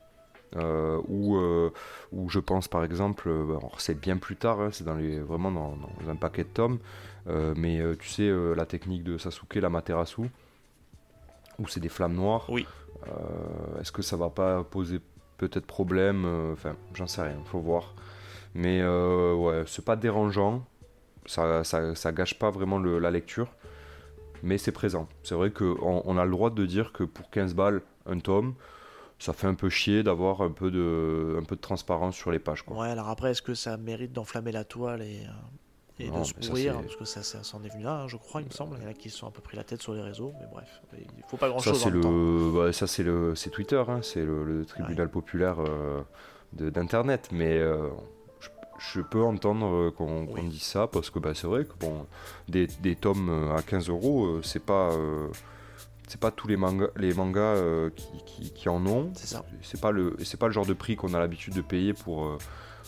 Euh, 0.57 0.99
où, 1.09 2.29
je 2.31 2.39
pense 2.39 2.69
par 2.69 2.85
exemple, 2.85 3.31
c'est 3.79 4.01
bien 4.01 4.17
plus 4.17 4.37
tard, 4.37 4.61
hein, 4.61 4.71
c'est 4.73 4.85
dans 4.85 4.95
les, 4.95 5.21
vraiment 5.21 5.51
dans, 5.51 5.77
dans, 5.77 6.11
un 6.11 6.17
paquet 6.17 6.45
de 6.45 6.49
tomes, 6.49 6.79
euh, 7.29 7.55
mais 7.57 7.81
euh, 7.81 7.95
tu 7.99 8.09
sais, 8.09 8.23
euh, 8.23 8.55
la 8.55 8.67
technique 8.67 9.05
de 9.05 9.19
Sasuke, 9.19 9.57
la 9.57 9.69
Materasu, 9.69 10.23
où 11.59 11.69
c'est 11.69 11.81
des 11.81 11.89
flammes 11.89 12.15
noires. 12.15 12.47
Oui. 12.49 12.67
Est-ce 13.81 13.93
que 13.93 14.03
ça 14.03 14.17
va 14.17 14.29
pas 14.29 14.65
poser 14.65 15.01
peut-être 15.39 15.67
problème 15.67 16.27
Enfin, 16.53 16.75
j'en 16.95 17.07
sais 17.07 17.23
rien, 17.23 17.39
faut 17.45 17.61
voir. 17.61 17.95
Mais 18.55 18.85
ouais, 18.85 19.63
c'est 19.67 19.85
pas 19.85 19.97
dérangeant. 19.97 20.65
Ça, 21.27 21.63
ça, 21.65 22.13
gâche 22.13 22.39
pas 22.39 22.51
vraiment 22.51 22.79
la 22.79 23.11
lecture. 23.11 23.49
Mais 24.43 24.59
c'est 24.59 24.73
présent. 24.73 25.09
C'est 25.23 25.37
vrai 25.37 25.51
qu'on 25.51 26.03
on 26.05 26.19
a 26.19 26.25
le 26.25 26.31
droit 26.31 26.51
de 26.51 26.67
dire 26.67 26.93
que 26.93 27.05
pour 27.05 27.31
15 27.31 27.55
balles, 27.55 27.83
un 28.07 28.19
tome, 28.19 28.55
ça 29.19 29.33
fait 29.33 29.47
un 29.47 29.55
peu 29.55 29.69
chier 29.69 30.03
d'avoir 30.03 30.43
un 30.43 30.51
peu 30.51 30.71
de 30.71 31.37
un 31.39 31.43
peu 31.43 31.57
de 31.57 31.61
transparence 31.61 32.17
sur 32.17 32.31
les 32.31 32.39
pages. 32.39 32.63
Quoi. 32.63 32.77
Ouais, 32.79 32.89
alors 32.89 33.09
après, 33.09 33.33
est-ce 33.33 33.43
que 33.43 33.55
ça 33.55 33.77
mérite 33.77 34.13
d'enflammer 34.13 34.53
la 34.53 34.65
toile 34.65 35.03
et, 35.03 35.27
et 36.01 36.11
de 36.11 36.25
se 36.25 36.35
pourrir, 36.35 36.81
parce 36.81 36.97
que 36.97 37.05
ça, 37.05 37.23
ça 37.23 37.43
s'en 37.43 37.63
est 37.65 37.69
venu 37.69 37.83
là, 37.83 38.03
hein, 38.03 38.09
je 38.09 38.17
crois, 38.17 38.41
il 38.41 38.47
me 38.47 38.53
semble. 38.53 38.77
Il 38.79 38.85
y 38.85 38.87
en 38.87 38.91
a 38.91 38.95
qui 38.95 39.11
se 39.11 39.19
sont 39.19 39.27
un 39.27 39.31
peu 39.31 39.41
pris 39.41 39.57
la 39.57 39.65
tête 39.65 39.83
sur 39.83 39.95
les 39.95 40.03
réseaux, 40.03 40.33
mais 40.41 40.47
bref, 40.51 40.83
il 40.97 41.25
faut 41.27 41.37
pas 41.37 41.49
grand 41.49 41.59
chose. 41.59 41.77
Ça, 41.77 41.85
c'est 41.85 41.91
le, 41.91 42.53
bah, 42.55 42.73
ça 42.73 42.87
c'est 42.87 43.03
le, 43.03 43.35
Twitter, 43.51 43.83
hein, 43.89 44.01
c'est 44.03 44.25
le, 44.25 44.65
tribunal 44.65 45.11
populaire 45.11 45.57
euh, 45.61 46.03
d'internet, 46.53 47.31
mais 47.33 47.59
euh, 47.59 47.89
je, 48.79 49.01
peux 49.01 49.23
entendre 49.23 49.67
euh, 49.67 49.91
qu'on 49.91 50.27
dise 50.45 50.63
ça 50.63 50.87
parce 50.87 51.11
que 51.11 51.19
bah, 51.19 51.33
c'est 51.35 51.49
vrai 51.49 51.65
que 51.65 51.75
bon, 51.81 52.07
des, 52.49 52.69
des 52.69 52.95
tomes 52.95 53.53
à 53.57 53.63
15 53.63 53.89
euros, 53.89 54.41
c'est 54.43 54.65
pas 54.65 54.93
c'est 56.09 56.21
pas 56.21 56.31
tous 56.31 56.49
les 56.49 56.57
mangas, 56.57 56.89
les 56.97 57.13
mangas 57.13 57.41
euh, 57.41 57.91
qui, 58.55 58.69
en 58.69 58.85
ont. 58.87 59.11
C'est 59.15 59.27
ça. 59.27 59.45
C'est 59.63 59.81
pas 59.81 59.91
le, 59.91 60.17
c'est 60.25 60.39
pas 60.39 60.47
le 60.47 60.53
genre 60.53 60.67
de 60.67 60.73
prix 60.73 60.97
qu'on 60.97 61.13
a 61.13 61.19
l'habitude 61.19 61.55
de 61.55 61.61
payer 61.61 61.93
pour, 61.93 62.25
euh, 62.25 62.39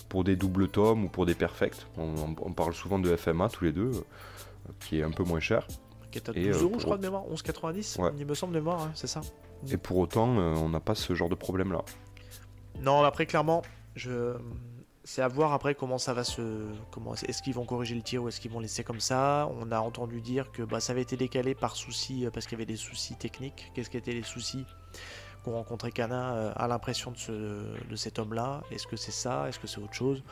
pour 0.09 0.25
des 0.25 0.37
doubles 0.37 0.69
tomes 0.69 1.05
ou 1.05 1.09
pour 1.09 1.27
des 1.27 1.35
perfects. 1.35 1.87
On, 1.99 2.53
parle 2.53 2.73
souvent 2.73 2.99
de 2.99 3.15
FMA 3.15 3.50
tous 3.50 3.65
les 3.65 3.73
deux, 3.73 3.91
euh, 3.91 4.73
qui 4.81 5.00
est 5.00 5.03
un 5.03 5.11
peu 5.11 5.23
moins 5.23 5.41
cher. 5.41 5.67
Qui 6.11 6.19
est 6.19 6.29
à 6.29 6.33
12 6.33 6.62
euros, 6.62 6.75
je 6.79 6.85
crois, 6.85 6.97
de 6.97 7.03
mémoire, 7.03 7.25
11,90, 7.31 8.12
il 8.19 8.27
me 8.27 8.35
semble 8.35 8.55
de 8.55 8.59
mémoire, 8.59 8.83
hein, 8.83 8.93
c'est 8.95 9.07
ça. 9.07 9.21
Et 9.71 9.77
pour 9.77 9.99
autant, 9.99 10.27
on 10.27 10.71
n'a 10.71 10.81
pas 10.81 10.95
ce 10.95 11.15
genre 11.15 11.29
de 11.29 11.35
problème 11.35 11.73
là. 11.73 11.85
Non, 12.81 13.05
après, 13.05 13.27
clairement, 13.27 13.62
je 13.95 14.35
c'est 15.11 15.23
à 15.23 15.29
voir 15.29 15.52
après 15.52 15.75
comment 15.75 15.99
ça 15.99 16.14
va 16.14 16.23
se. 16.23 16.40
Comment, 16.93 17.17
est-ce 17.17 17.43
qu'ils 17.43 17.55
vont 17.55 17.64
corriger 17.64 17.97
le 17.97 18.02
tir 18.02 18.23
ou 18.23 18.29
est-ce 18.29 18.40
qu'ils 18.40 18.52
vont 18.52 18.61
laisser 18.61 18.85
comme 18.85 19.00
ça 19.00 19.50
On 19.61 19.73
a 19.73 19.81
entendu 19.81 20.21
dire 20.21 20.52
que 20.52 20.62
bah, 20.62 20.79
ça 20.79 20.93
avait 20.93 21.02
été 21.02 21.17
décalé 21.17 21.57
par 21.57 21.75
souci, 21.75 22.25
euh, 22.25 22.31
parce 22.31 22.47
qu'il 22.47 22.57
y 22.57 22.62
avait 22.62 22.73
des 22.73 22.76
soucis 22.76 23.17
techniques. 23.17 23.73
Qu'est-ce 23.75 23.90
qui 23.90 23.97
étaient 23.97 24.12
les 24.12 24.23
soucis 24.23 24.64
qu'ont 25.43 25.55
rencontré 25.55 25.90
Cana 25.90 26.35
euh, 26.35 26.52
à 26.55 26.69
l'impression 26.69 27.11
de, 27.11 27.17
ce, 27.17 27.33
de 27.33 27.97
cet 27.97 28.21
homme-là? 28.21 28.62
Est-ce 28.71 28.87
que 28.87 28.95
c'est 28.95 29.11
ça? 29.11 29.49
Est-ce 29.49 29.59
que 29.59 29.67
c'est 29.67 29.81
autre 29.81 29.95
chose? 29.95 30.23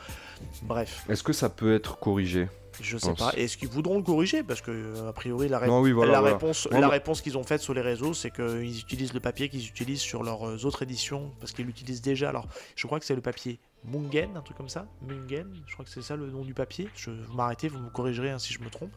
Bref. 0.61 1.03
Est-ce 1.09 1.23
que 1.23 1.33
ça 1.33 1.49
peut 1.49 1.73
être 1.75 1.99
corrigé? 1.99 2.47
Je 2.79 2.97
sais 2.97 3.13
pas. 3.15 3.33
Est-ce 3.35 3.57
qu'ils 3.57 3.67
voudront 3.67 3.97
le 3.97 4.03
corriger? 4.03 4.43
Parce 4.43 4.61
que, 4.61 5.05
a 5.09 5.11
priori, 5.11 5.49
la, 5.49 5.59
la 5.59 6.21
réponse, 6.21 6.69
la 6.71 6.87
réponse 6.87 7.19
qu'ils 7.19 7.37
ont 7.37 7.43
faite 7.43 7.59
sur 7.59 7.73
les 7.73 7.81
réseaux, 7.81 8.13
c'est 8.13 8.31
qu'ils 8.31 8.79
utilisent 8.79 9.13
le 9.13 9.19
papier 9.19 9.49
qu'ils 9.49 9.67
utilisent 9.67 9.99
sur 9.99 10.23
leurs 10.23 10.47
euh, 10.47 10.63
autres 10.63 10.83
éditions, 10.83 11.33
parce 11.41 11.51
qu'ils 11.51 11.65
l'utilisent 11.65 12.01
déjà. 12.01 12.29
Alors, 12.29 12.47
je 12.77 12.87
crois 12.87 13.01
que 13.01 13.05
c'est 13.05 13.15
le 13.15 13.21
papier 13.21 13.59
Mungen, 13.85 14.35
un 14.35 14.41
truc 14.41 14.57
comme 14.57 14.69
ça. 14.69 14.87
Mungen, 15.01 15.61
je 15.65 15.73
crois 15.73 15.85
que 15.85 15.91
c'est 15.91 16.01
ça 16.01 16.15
le 16.15 16.29
nom 16.29 16.43
du 16.43 16.53
papier. 16.53 16.89
Je, 16.95 17.11
vous 17.11 17.33
m'arrêtez, 17.33 17.69
vous 17.69 17.79
me 17.79 17.89
corrigerez 17.89 18.29
hein, 18.29 18.39
si 18.39 18.53
je 18.53 18.59
me 18.61 18.69
trompe. 18.69 18.93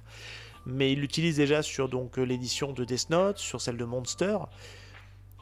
Mais 0.66 0.92
ils 0.92 1.00
l'utilisent 1.00 1.36
déjà 1.36 1.62
sur 1.62 1.88
donc 1.88 2.18
euh, 2.18 2.22
l'édition 2.22 2.72
de 2.72 2.84
Death 2.84 3.10
Note, 3.10 3.38
sur 3.38 3.60
celle 3.60 3.76
de 3.76 3.84
Monster. 3.84 4.38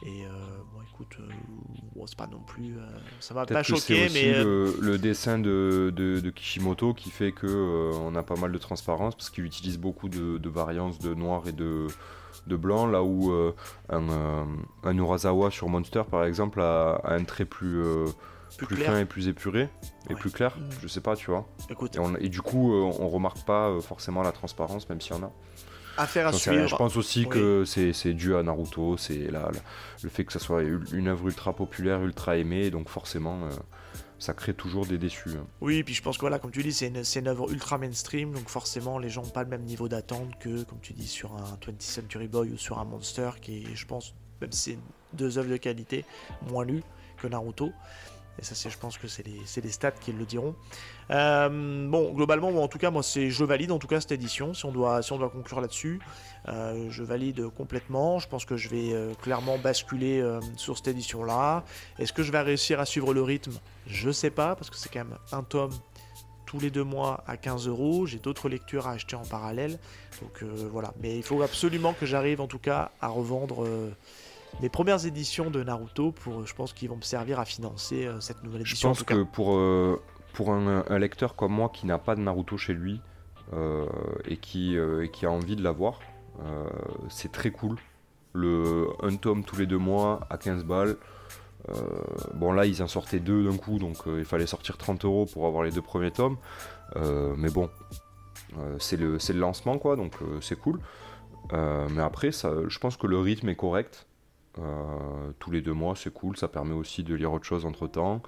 Et 0.03 0.25
euh, 0.25 0.29
bon, 0.73 0.81
écoute, 0.91 1.17
euh, 1.19 2.03
c'est 2.07 2.17
pas 2.17 2.27
non 2.27 2.39
plus. 2.39 2.75
ça 3.19 3.35
m'a 3.35 3.45
pas 3.45 3.61
choqué, 3.61 4.09
mais. 4.13 4.33
Le, 4.43 4.97
dessin 4.97 5.37
de, 5.37 5.91
de, 5.95 6.29
Kishimoto 6.31 6.93
qui 6.93 7.11
fait 7.11 7.31
que 7.31 7.91
on 7.93 8.15
a 8.15 8.23
pas 8.23 8.35
mal 8.35 8.51
de 8.51 8.57
transparence 8.57 9.15
parce 9.15 9.29
qu'il 9.29 9.45
utilise 9.45 9.77
beaucoup 9.77 10.09
de, 10.09 10.37
de, 10.39 10.49
variances 10.49 10.97
de 10.97 11.13
noir 11.13 11.47
et 11.47 11.51
de, 11.51 11.85
de 12.47 12.55
blanc, 12.55 12.87
là 12.87 13.03
où 13.03 13.31
un, 13.89 14.47
un, 14.83 14.97
Urasawa 14.97 15.51
sur 15.51 15.69
Monster 15.69 16.01
par 16.09 16.25
exemple 16.25 16.61
a, 16.61 16.95
a 17.03 17.13
un 17.13 17.23
trait 17.23 17.45
plus 17.45 17.83
plus, 18.65 18.77
fin 18.77 18.99
et 18.99 19.05
plus 19.05 19.27
épuré 19.27 19.69
et 20.09 20.15
plus 20.15 20.31
clair. 20.31 20.57
Mm. 20.57 20.69
Je 20.81 20.87
sais 20.87 21.01
pas, 21.01 21.15
tu 21.15 21.31
vois. 21.31 21.47
Et, 22.19 22.29
du 22.29 22.41
coup, 22.41 22.73
euh, 22.73 22.91
on 22.99 23.09
remarque 23.09 23.43
pas 23.45 23.69
euh, 23.69 23.81
forcément 23.81 24.21
la 24.21 24.31
transparence, 24.31 24.89
même 24.89 25.01
s'il 25.01 25.15
y 25.15 25.19
en 25.19 25.23
a. 25.23 25.31
Affaire 25.97 26.27
à 26.27 26.33
suivre. 26.33 26.67
Je 26.67 26.75
pense 26.75 26.95
aussi 26.97 27.27
que 27.27 27.63
c'est 27.65 28.13
dû 28.13 28.35
à 28.35 28.43
Naruto, 28.43 28.97
c'est 28.97 29.29
le 30.03 30.09
fait 30.09 30.25
que 30.25 30.33
ça 30.33 30.39
soit 30.39 30.63
une 30.63 31.07
œuvre 31.07 31.27
ultra 31.27 31.53
populaire, 31.53 32.01
ultra 32.01 32.37
aimée, 32.37 32.71
donc 32.71 32.89
forcément. 32.89 33.43
Euh, 33.43 33.49
ça 34.17 34.35
crée 34.35 34.53
toujours 34.53 34.85
des 34.85 34.99
déçus. 34.99 35.31
Hein. 35.31 35.47
Oui, 35.61 35.81
puis 35.81 35.95
je 35.95 36.03
pense 36.03 36.17
que 36.17 36.21
voilà, 36.21 36.37
comme 36.37 36.51
tu 36.51 36.61
dis, 36.61 36.71
c'est 36.71 36.87
une, 36.89 37.01
une, 37.15 37.27
œuvre 37.27 37.51
ultra 37.51 37.79
mainstream, 37.79 38.31
donc 38.31 38.49
forcément 38.49 38.99
les 38.99 39.09
gens 39.09 39.23
n'ont 39.23 39.29
pas 39.29 39.41
le 39.41 39.49
même 39.49 39.63
niveau 39.63 39.87
d'attente 39.87 40.37
que, 40.39 40.61
comme 40.63 40.77
tu 40.79 40.93
dis, 40.93 41.07
sur 41.07 41.33
un 41.33 41.57
20th 41.65 41.79
Century 41.79 42.27
Boy 42.27 42.51
ou 42.51 42.57
sur 42.57 42.77
un 42.77 42.85
Monster, 42.85 43.31
qui 43.41 43.63
est, 43.63 43.75
je 43.75 43.87
pense, 43.87 44.13
même 44.39 44.51
si 44.51 44.73
c'est 44.73 44.77
deux 45.13 45.39
œuvres 45.39 45.49
de 45.49 45.57
qualité, 45.57 46.05
moins 46.51 46.63
lues 46.63 46.83
que 47.17 47.27
Naruto. 47.27 47.71
Et 48.39 48.43
ça, 48.43 48.69
je 48.69 48.77
pense 48.77 48.97
que 48.97 49.07
c'est 49.07 49.25
les, 49.25 49.71
stats 49.71 49.91
qui 49.91 50.11
le 50.11 50.25
diront. 50.25 50.55
Euh, 51.11 51.87
bon, 51.89 52.11
globalement, 52.13 52.49
en 52.49 52.67
tout 52.67 52.77
cas, 52.77 52.89
moi, 52.89 53.03
c'est, 53.03 53.29
je 53.29 53.43
valide 53.43 53.71
en 53.71 53.79
tout 53.79 53.87
cas 53.87 53.99
cette 53.99 54.13
édition. 54.13 54.53
Si 54.53 54.65
on 54.65 54.71
doit, 54.71 55.01
si 55.01 55.11
on 55.11 55.17
doit 55.17 55.29
conclure 55.29 55.61
là-dessus, 55.61 55.99
euh, 56.47 56.87
je 56.89 57.03
valide 57.03 57.47
complètement. 57.49 58.19
Je 58.19 58.27
pense 58.27 58.45
que 58.45 58.57
je 58.57 58.69
vais 58.69 58.93
euh, 58.93 59.13
clairement 59.21 59.57
basculer 59.57 60.23
sur 60.55 60.77
cette 60.77 60.87
édition-là. 60.87 61.63
Est-ce 61.99 62.13
que 62.13 62.23
je 62.23 62.31
vais 62.31 62.41
réussir 62.41 62.79
à 62.79 62.85
suivre 62.85 63.13
le 63.13 63.21
rythme? 63.21 63.53
Je 63.85 64.11
sais 64.11 64.31
pas, 64.31 64.55
parce 64.55 64.69
que 64.69 64.77
c'est 64.77 64.89
quand 64.89 65.05
même 65.05 65.17
un 65.31 65.43
tome 65.43 65.73
tous 66.45 66.59
les 66.59 66.71
deux 66.71 66.83
mois 66.83 67.23
à 67.27 67.37
15 67.37 67.67
euros. 67.67 68.05
J'ai 68.05 68.17
d'autres 68.17 68.49
lectures 68.49 68.87
à 68.87 68.93
acheter 68.93 69.15
en 69.15 69.23
parallèle. 69.23 69.77
Donc 70.21 70.43
voilà. 70.71 70.93
Mais 71.01 71.15
il 71.17 71.23
faut 71.23 71.41
absolument 71.41 71.93
que 71.93 72.05
j'arrive 72.05 72.41
en 72.41 72.47
tout 72.47 72.59
cas 72.59 72.91
à 73.01 73.07
revendre 73.07 73.65
mes 74.59 74.69
premières 74.69 75.05
éditions 75.05 75.49
de 75.49 75.63
Naruto 75.63 76.11
pour, 76.11 76.45
je 76.45 76.53
pense 76.53 76.73
qu'ils 76.73 76.89
vont 76.89 76.97
me 76.97 77.01
servir 77.01 77.39
à 77.39 77.45
financer 77.45 78.05
euh, 78.05 78.19
cette 78.19 78.43
nouvelle 78.43 78.61
édition. 78.61 78.93
Je 78.93 78.99
pense 78.99 79.03
que 79.03 79.23
pour, 79.23 79.55
euh, 79.55 80.01
pour 80.33 80.51
un, 80.51 80.99
lecteur 80.99 81.35
comme 81.35 81.53
moi 81.53 81.69
qui 81.69 81.85
n'a 81.85 81.97
pas 81.97 82.15
de 82.15 82.21
Naruto 82.21 82.57
chez 82.57 82.73
lui 82.73 83.01
euh, 83.53 83.85
et, 84.25 84.37
qui, 84.37 84.77
qui 85.13 85.25
a 85.25 85.31
envie 85.31 85.55
de 85.55 85.63
l'avoir, 85.63 85.99
c'est 87.09 87.31
très 87.31 87.51
cool. 87.51 87.77
Le, 88.33 88.87
un 89.03 89.15
tome 89.15 89.43
tous 89.43 89.57
les 89.57 89.65
deux 89.65 89.77
mois 89.77 90.21
à 90.29 90.37
15 90.37 90.63
balles. 90.63 90.97
bon 92.33 92.53
là 92.53 92.65
ils 92.65 92.81
en 92.81 92.87
sortaient 92.87 93.19
deux 93.19 93.43
d'un 93.43 93.57
coup 93.57 93.77
donc 93.77 93.97
il 94.07 94.25
fallait 94.25 94.47
sortir 94.47 94.77
30 94.77 95.05
euros 95.05 95.25
pour 95.25 95.45
avoir 95.45 95.63
les 95.63 95.71
deux 95.71 95.81
premiers 95.81 96.11
tomes. 96.11 96.37
mais 96.95 97.49
bon, 97.49 97.69
c'est 98.79 98.97
le, 98.97 99.17
le, 99.17 99.39
lancement 99.39 99.77
quoi 99.77 99.95
donc 99.97 100.13
c'est 100.39 100.57
cool. 100.57 100.79
mais 101.51 102.01
après 102.01 102.31
ça, 102.31 102.51
je 102.67 102.79
pense 102.79 102.95
que 102.95 103.05
le 103.05 103.19
rythme 103.19 103.49
est 103.49 103.55
correct. 103.55 104.07
Euh, 104.59 105.31
tous 105.39 105.51
les 105.51 105.61
deux 105.61 105.73
mois, 105.73 105.95
c'est 105.95 106.13
cool, 106.13 106.35
ça 106.35 106.47
permet 106.47 106.73
aussi 106.73 107.03
de 107.03 107.15
lire 107.15 107.31
autre 107.31 107.45
chose 107.45 107.65
entre 107.65 107.87
temps. 107.87 108.21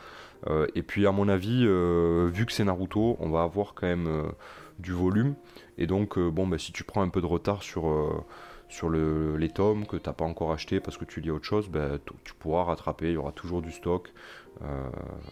Euh, 0.47 0.67
et 0.75 0.83
puis, 0.83 1.05
à 1.05 1.11
mon 1.11 1.27
avis, 1.27 1.65
euh, 1.65 2.29
vu 2.31 2.45
que 2.45 2.51
c'est 2.51 2.63
Naruto, 2.63 3.17
on 3.19 3.29
va 3.29 3.43
avoir 3.43 3.73
quand 3.73 3.87
même 3.87 4.31
du 4.79 4.91
volume. 4.91 5.35
Et 5.77 5.87
donc, 5.87 6.19
bon, 6.19 6.47
bah, 6.47 6.57
si 6.57 6.71
tu 6.71 6.83
prends 6.83 7.01
un 7.01 7.09
peu 7.09 7.21
de 7.21 7.25
retard 7.25 7.63
sur, 7.63 8.25
sur 8.69 8.89
le, 8.89 9.37
les 9.37 9.49
tomes 9.49 9.85
que 9.85 9.97
tu 9.97 10.09
n'as 10.09 10.13
pas 10.13 10.25
encore 10.25 10.51
acheté 10.51 10.79
parce 10.79 10.97
que 10.97 11.05
tu 11.05 11.21
lis 11.21 11.31
autre 11.31 11.45
chose, 11.45 11.69
bah, 11.69 11.97
tu 12.23 12.33
pourras 12.35 12.63
rattraper, 12.63 13.07
il 13.09 13.13
y 13.13 13.17
aura 13.17 13.31
toujours 13.31 13.61
du 13.61 13.71
stock. 13.71 14.13
Euh, 14.61 14.89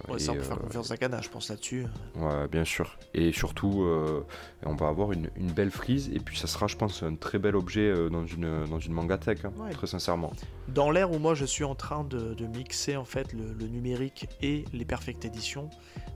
ouais, 0.10 0.20
ça, 0.20 0.32
on 0.32 0.36
peut 0.36 0.42
faire 0.42 0.58
euh, 0.58 0.62
confiance 0.62 0.92
à 0.92 0.98
Kana, 0.98 1.22
je 1.22 1.30
pense 1.30 1.50
là-dessus. 1.50 1.86
Ouais, 2.16 2.48
bien 2.48 2.66
sûr. 2.66 2.98
Et 3.14 3.32
surtout, 3.32 3.84
euh, 3.84 4.26
on 4.66 4.76
va 4.76 4.88
avoir 4.88 5.12
une, 5.12 5.30
belle 5.56 5.72
frise, 5.72 6.10
et 6.14 6.20
puis 6.20 6.38
ça 6.38 6.48
sera, 6.48 6.68
je 6.68 6.76
pense, 6.76 7.04
un 7.04 7.16
très 7.16 7.40
bel 7.40 7.56
objet 7.56 7.94
dans 8.10 8.26
une, 8.26 8.66
dans 8.66 8.80
une 8.80 8.94
mangatech, 8.94 9.46
hein, 9.46 9.54
très 9.74 9.88
sincèrement. 9.88 10.34
Dans 10.68 10.92
l'ère 10.92 11.12
où 11.12 11.20
moi 11.20 11.34
je 11.34 11.46
suis 11.46 11.64
en 11.64 11.76
train 11.76 12.04
de, 12.04 12.36
mixer 12.46 12.96
en 12.98 13.06
fait 13.06 13.34
le, 13.34 13.68
numérique 13.68 14.28
et 14.42 14.66
les 14.74 14.86
perfect 14.86 15.26
editions, 15.26 15.70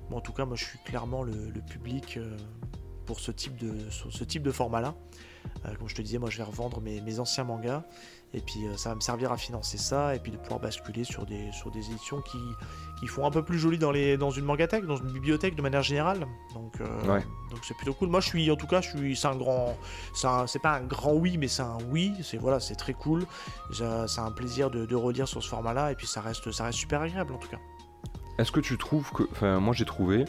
bon, 0.09 0.17
en 0.17 0.21
tout 0.21 0.33
cas, 0.33 0.45
moi 0.45 0.55
je 0.55 0.65
suis 0.65 0.79
clairement 0.79 1.23
le, 1.23 1.33
public 1.69 2.19
pour 3.05 3.19
ce 3.19 3.31
type 3.31 3.57
de, 3.57 3.73
ce 3.89 4.23
type 4.23 4.43
de 4.43 4.51
format-là. 4.51 4.95
Comme 5.77 5.89
je 5.89 5.95
te 5.95 6.01
disais, 6.01 6.17
moi 6.17 6.29
je 6.29 6.37
vais 6.37 6.43
revendre 6.43 6.81
mes, 6.81 7.01
mes 7.01 7.19
anciens 7.19 7.43
mangas 7.43 7.83
et 8.33 8.41
puis 8.41 8.65
ça 8.75 8.89
va 8.89 8.95
me 8.95 9.01
servir 9.01 9.31
à 9.31 9.37
financer 9.37 9.77
ça 9.77 10.13
et 10.15 10.19
puis 10.19 10.31
de 10.31 10.37
pouvoir 10.37 10.59
basculer 10.59 11.05
sur 11.05 11.25
des, 11.25 11.51
sur 11.53 11.71
des 11.71 11.89
éditions 11.89 12.21
qui, 12.21 12.37
qui 12.99 13.07
font 13.07 13.25
un 13.25 13.31
peu 13.31 13.43
plus 13.43 13.57
joli 13.57 13.77
dans, 13.77 13.91
les, 13.91 14.17
dans 14.17 14.29
une 14.29 14.43
mangathèque, 14.43 14.85
dans 14.85 14.97
une 14.97 15.11
bibliothèque 15.11 15.55
de 15.55 15.61
manière 15.61 15.83
générale. 15.83 16.27
Donc, 16.53 16.81
euh, 16.81 17.21
donc 17.49 17.59
c'est 17.63 17.75
plutôt 17.75 17.93
cool. 17.93 18.09
Moi, 18.09 18.19
je 18.19 18.27
suis, 18.27 18.51
en 18.51 18.55
tout 18.55 18.67
cas, 18.67 18.81
je 18.81 18.89
suis, 18.89 19.15
c'est 19.15 19.27
un 19.27 19.35
grand, 19.37 19.77
c'est 20.13 20.61
pas 20.61 20.75
un 20.75 20.83
grand 20.83 21.13
oui, 21.13 21.37
mais 21.37 21.47
c'est 21.47 21.61
un 21.61 21.77
oui. 21.89 22.13
C'est 22.23 22.37
voilà, 22.37 22.59
c'est 22.59 22.75
très 22.75 22.93
cool. 22.93 23.25
C'est 23.71 24.19
un 24.19 24.31
plaisir 24.31 24.69
de, 24.69 24.85
de 24.85 24.95
relire 24.95 25.27
sur 25.27 25.41
ce 25.41 25.49
format-là, 25.49 25.91
et 25.91 25.95
puis 25.95 26.07
ça 26.07 26.21
reste, 26.21 26.51
ça 26.51 26.65
reste 26.65 26.79
super 26.79 27.01
agréable 27.01 27.33
en 27.33 27.37
tout 27.37 27.49
cas. 27.49 27.59
Est-ce 28.37 28.51
que 28.51 28.59
tu 28.59 28.77
trouves 28.77 29.11
que, 29.11 29.23
enfin, 29.31 29.59
moi 29.59 29.73
j'ai 29.73 29.85
trouvé 29.85 30.25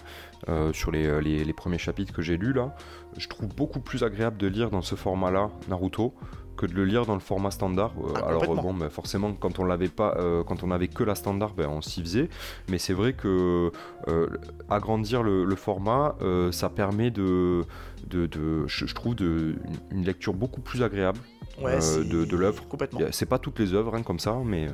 euh, 0.48 0.72
sur 0.72 0.90
les, 0.90 1.20
les, 1.20 1.44
les, 1.44 1.52
premiers 1.52 1.78
chapitres 1.78 2.12
que 2.12 2.22
j'ai 2.22 2.36
lus 2.36 2.52
là, 2.52 2.76
je 3.16 3.28
trouve 3.28 3.48
beaucoup 3.48 3.80
plus 3.80 4.04
agréable 4.04 4.36
de 4.36 4.46
lire 4.46 4.70
dans 4.70 4.82
ce 4.82 4.94
format-là 4.94 5.50
Naruto 5.68 6.14
que 6.56 6.66
de 6.66 6.74
le 6.74 6.84
lire 6.84 7.06
dans 7.06 7.14
le 7.14 7.20
format 7.20 7.50
standard. 7.50 7.92
Euh, 7.98 8.12
ah, 8.16 8.28
alors 8.28 8.54
bon, 8.56 8.74
ben, 8.74 8.88
forcément, 8.88 9.32
quand 9.34 9.58
on 9.58 9.64
l'avait 9.64 9.88
pas, 9.88 10.16
euh, 10.18 10.42
quand 10.42 10.64
on 10.64 10.70
avait 10.70 10.88
que 10.88 11.04
la 11.04 11.14
standard, 11.14 11.54
ben, 11.54 11.68
on 11.68 11.82
s'y 11.82 12.00
faisait. 12.00 12.28
Mais 12.68 12.78
c'est 12.78 12.94
vrai 12.94 13.12
que 13.12 13.70
euh, 14.08 14.26
agrandir 14.68 15.22
le, 15.22 15.56
format, 15.56 16.16
ça 16.50 16.68
permet 16.68 17.10
de, 17.10 17.62
de, 18.08 18.66
je, 18.66 18.94
trouve, 18.94 19.14
de, 19.14 19.56
une 19.90 20.04
lecture 20.04 20.34
beaucoup 20.34 20.60
plus 20.60 20.82
agréable 20.82 21.18
de, 21.58 22.24
de 22.24 22.36
l'œuvre. 22.36 22.64
C'est 23.10 23.26
pas 23.26 23.38
toutes 23.38 23.58
les 23.58 23.74
œuvres 23.74 23.94
hein, 23.94 24.02
comme 24.02 24.18
ça, 24.18 24.36
mais 24.44 24.66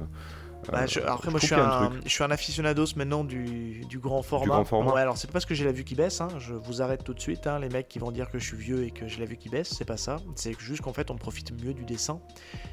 bah, 0.71 0.85
après, 1.07 1.31
moi, 1.31 1.41
je 1.41 1.47
suis, 1.47 1.55
un, 1.55 1.91
je 2.05 2.09
suis, 2.09 2.23
un, 2.23 2.31
aficionados 2.31 2.95
maintenant 2.97 3.25
du, 3.25 3.85
du 3.89 3.99
grand 3.99 4.23
format. 4.23 4.45
Du 4.45 4.51
grand 4.51 4.65
format. 4.65 4.93
Ouais, 4.93 5.01
alors, 5.01 5.17
c'est 5.17 5.27
pas 5.27 5.35
parce 5.35 5.47
que 5.47 5.55
j'ai 5.55 5.65
la 5.65 5.73
vue 5.73 5.85
qui 5.85 5.95
baisse, 5.95 6.21
hein, 6.21 6.29
je 6.39 6.55
vous 6.55 6.83
arrête 6.83 7.03
tout 7.03 7.15
de 7.15 7.21
suite, 7.21 7.47
hein, 7.47 7.59
les 7.59 7.69
mecs 7.69 7.89
qui 7.89 7.99
vont 7.99 8.13
dire 8.13 8.31
que 8.31 8.39
je 8.39 8.47
suis 8.47 8.57
vieux 8.57 8.85
et 8.85 8.91
que 8.91 9.09
j'ai 9.09 9.19
la 9.19 9.27
vue 9.27 9.37
qui 9.37 9.49
baisse, 9.49 9.75
c'est 9.77 9.85
pas 9.85 9.97
ça. 9.97 10.17
C'est 10.37 10.59
juste 10.61 10.83
qu'en 10.83 10.93
fait, 10.93 11.11
on 11.11 11.17
profite 11.17 11.53
mieux 11.65 11.75
du 11.75 11.85
dessin. 11.85 12.21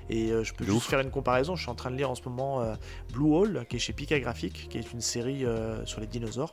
Et 0.10 0.32
euh, 0.32 0.44
je 0.44 0.54
peux 0.54 0.66
juste 0.66 0.84
faire 0.84 1.00
une 1.00 1.12
comparaison. 1.12 1.56
Je 1.56 1.62
suis 1.62 1.72
en 1.72 1.76
train 1.76 1.92
de 1.92 1.96
lire 1.96 2.10
en 2.10 2.16
ce 2.16 2.24
moment 2.24 2.62
euh, 2.62 2.76
Blue 3.12 3.34
Hole, 3.34 3.66
qui 3.70 3.78
est 3.78 3.80
chez 3.80 3.94
Pika 3.94 4.20
Graphics, 4.20 4.70
qui 4.70 4.78
est 4.78 4.92
une 4.92 5.02
série 5.02 5.46
euh, 5.46 5.84
sur 5.86 6.00
les 6.00 6.08
dinosaures. 6.08 6.52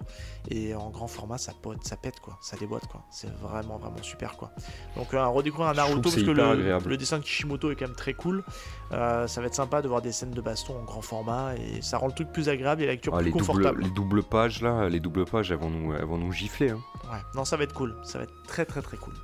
Et 0.51 0.75
en 0.75 0.89
grand 0.91 1.09
format, 1.09 1.39
ça, 1.39 1.53
pote, 1.61 1.85
ça 1.85 1.97
pète, 1.97 2.21
quoi. 2.21 2.39
Ça 2.41 2.57
déboîte, 2.57 2.87
quoi. 2.87 3.03
C'est 3.11 3.33
vraiment, 3.37 3.77
vraiment 3.77 4.03
super, 4.03 4.37
quoi. 4.37 4.53
Donc, 4.97 5.09
redécouvrir 5.11 5.69
un 5.69 5.75
Naruto, 5.75 6.01
parce 6.01 6.17
que 6.17 6.31
le, 6.31 6.79
le, 6.79 6.97
dessin 6.97 7.19
de 7.19 7.25
Kishimoto 7.25 7.71
est 7.71 7.77
quand 7.77 7.87
même 7.87 7.97
très 7.97 8.15
cool. 8.15 8.43
ça 8.91 9.27
va 9.27 9.47
être 9.47 9.55
sympa 9.55 9.83
de 9.83 9.89
voir 9.89 10.01
des 10.01 10.13
scènes 10.13 10.31
de 10.31 10.41
baston 10.41 10.79
en 10.79 10.85
grand 10.85 11.03
format 11.03 11.26
et 11.57 11.83
ça 11.83 11.99
rend 11.99 12.07
le 12.07 12.13
truc 12.13 12.33
plus 12.33 12.49
agréable 12.49 12.83
et 12.83 12.87
la 12.87 12.93
lecture 12.93 13.15
ah, 13.15 13.19
plus 13.19 13.27
les 13.27 13.33
confortable. 13.33 13.83
les 13.83 13.91
doubles 13.91 14.23
pages 14.23 14.63
là, 14.63 14.89
les 14.89 15.01
doubles 15.01 15.25
pages 15.25 15.51
elles 15.51 15.59
vont 15.59 15.71
nous, 15.71 15.95
elles 15.95 16.05
vont 16.05 16.19
nous 16.19 16.33
gifler. 16.33 16.71
Hein. 16.71 16.81
Ouais, 17.11 17.19
non 17.35 17.45
ça 17.45 17.57
va 17.57 17.65
être 17.65 17.75
cool, 17.75 17.95
ça 18.03 18.19
va 18.19 18.25
être 18.25 18.43
très 18.47 18.65
très 18.65 18.83
très 18.83 18.97
cool. 18.97 19.15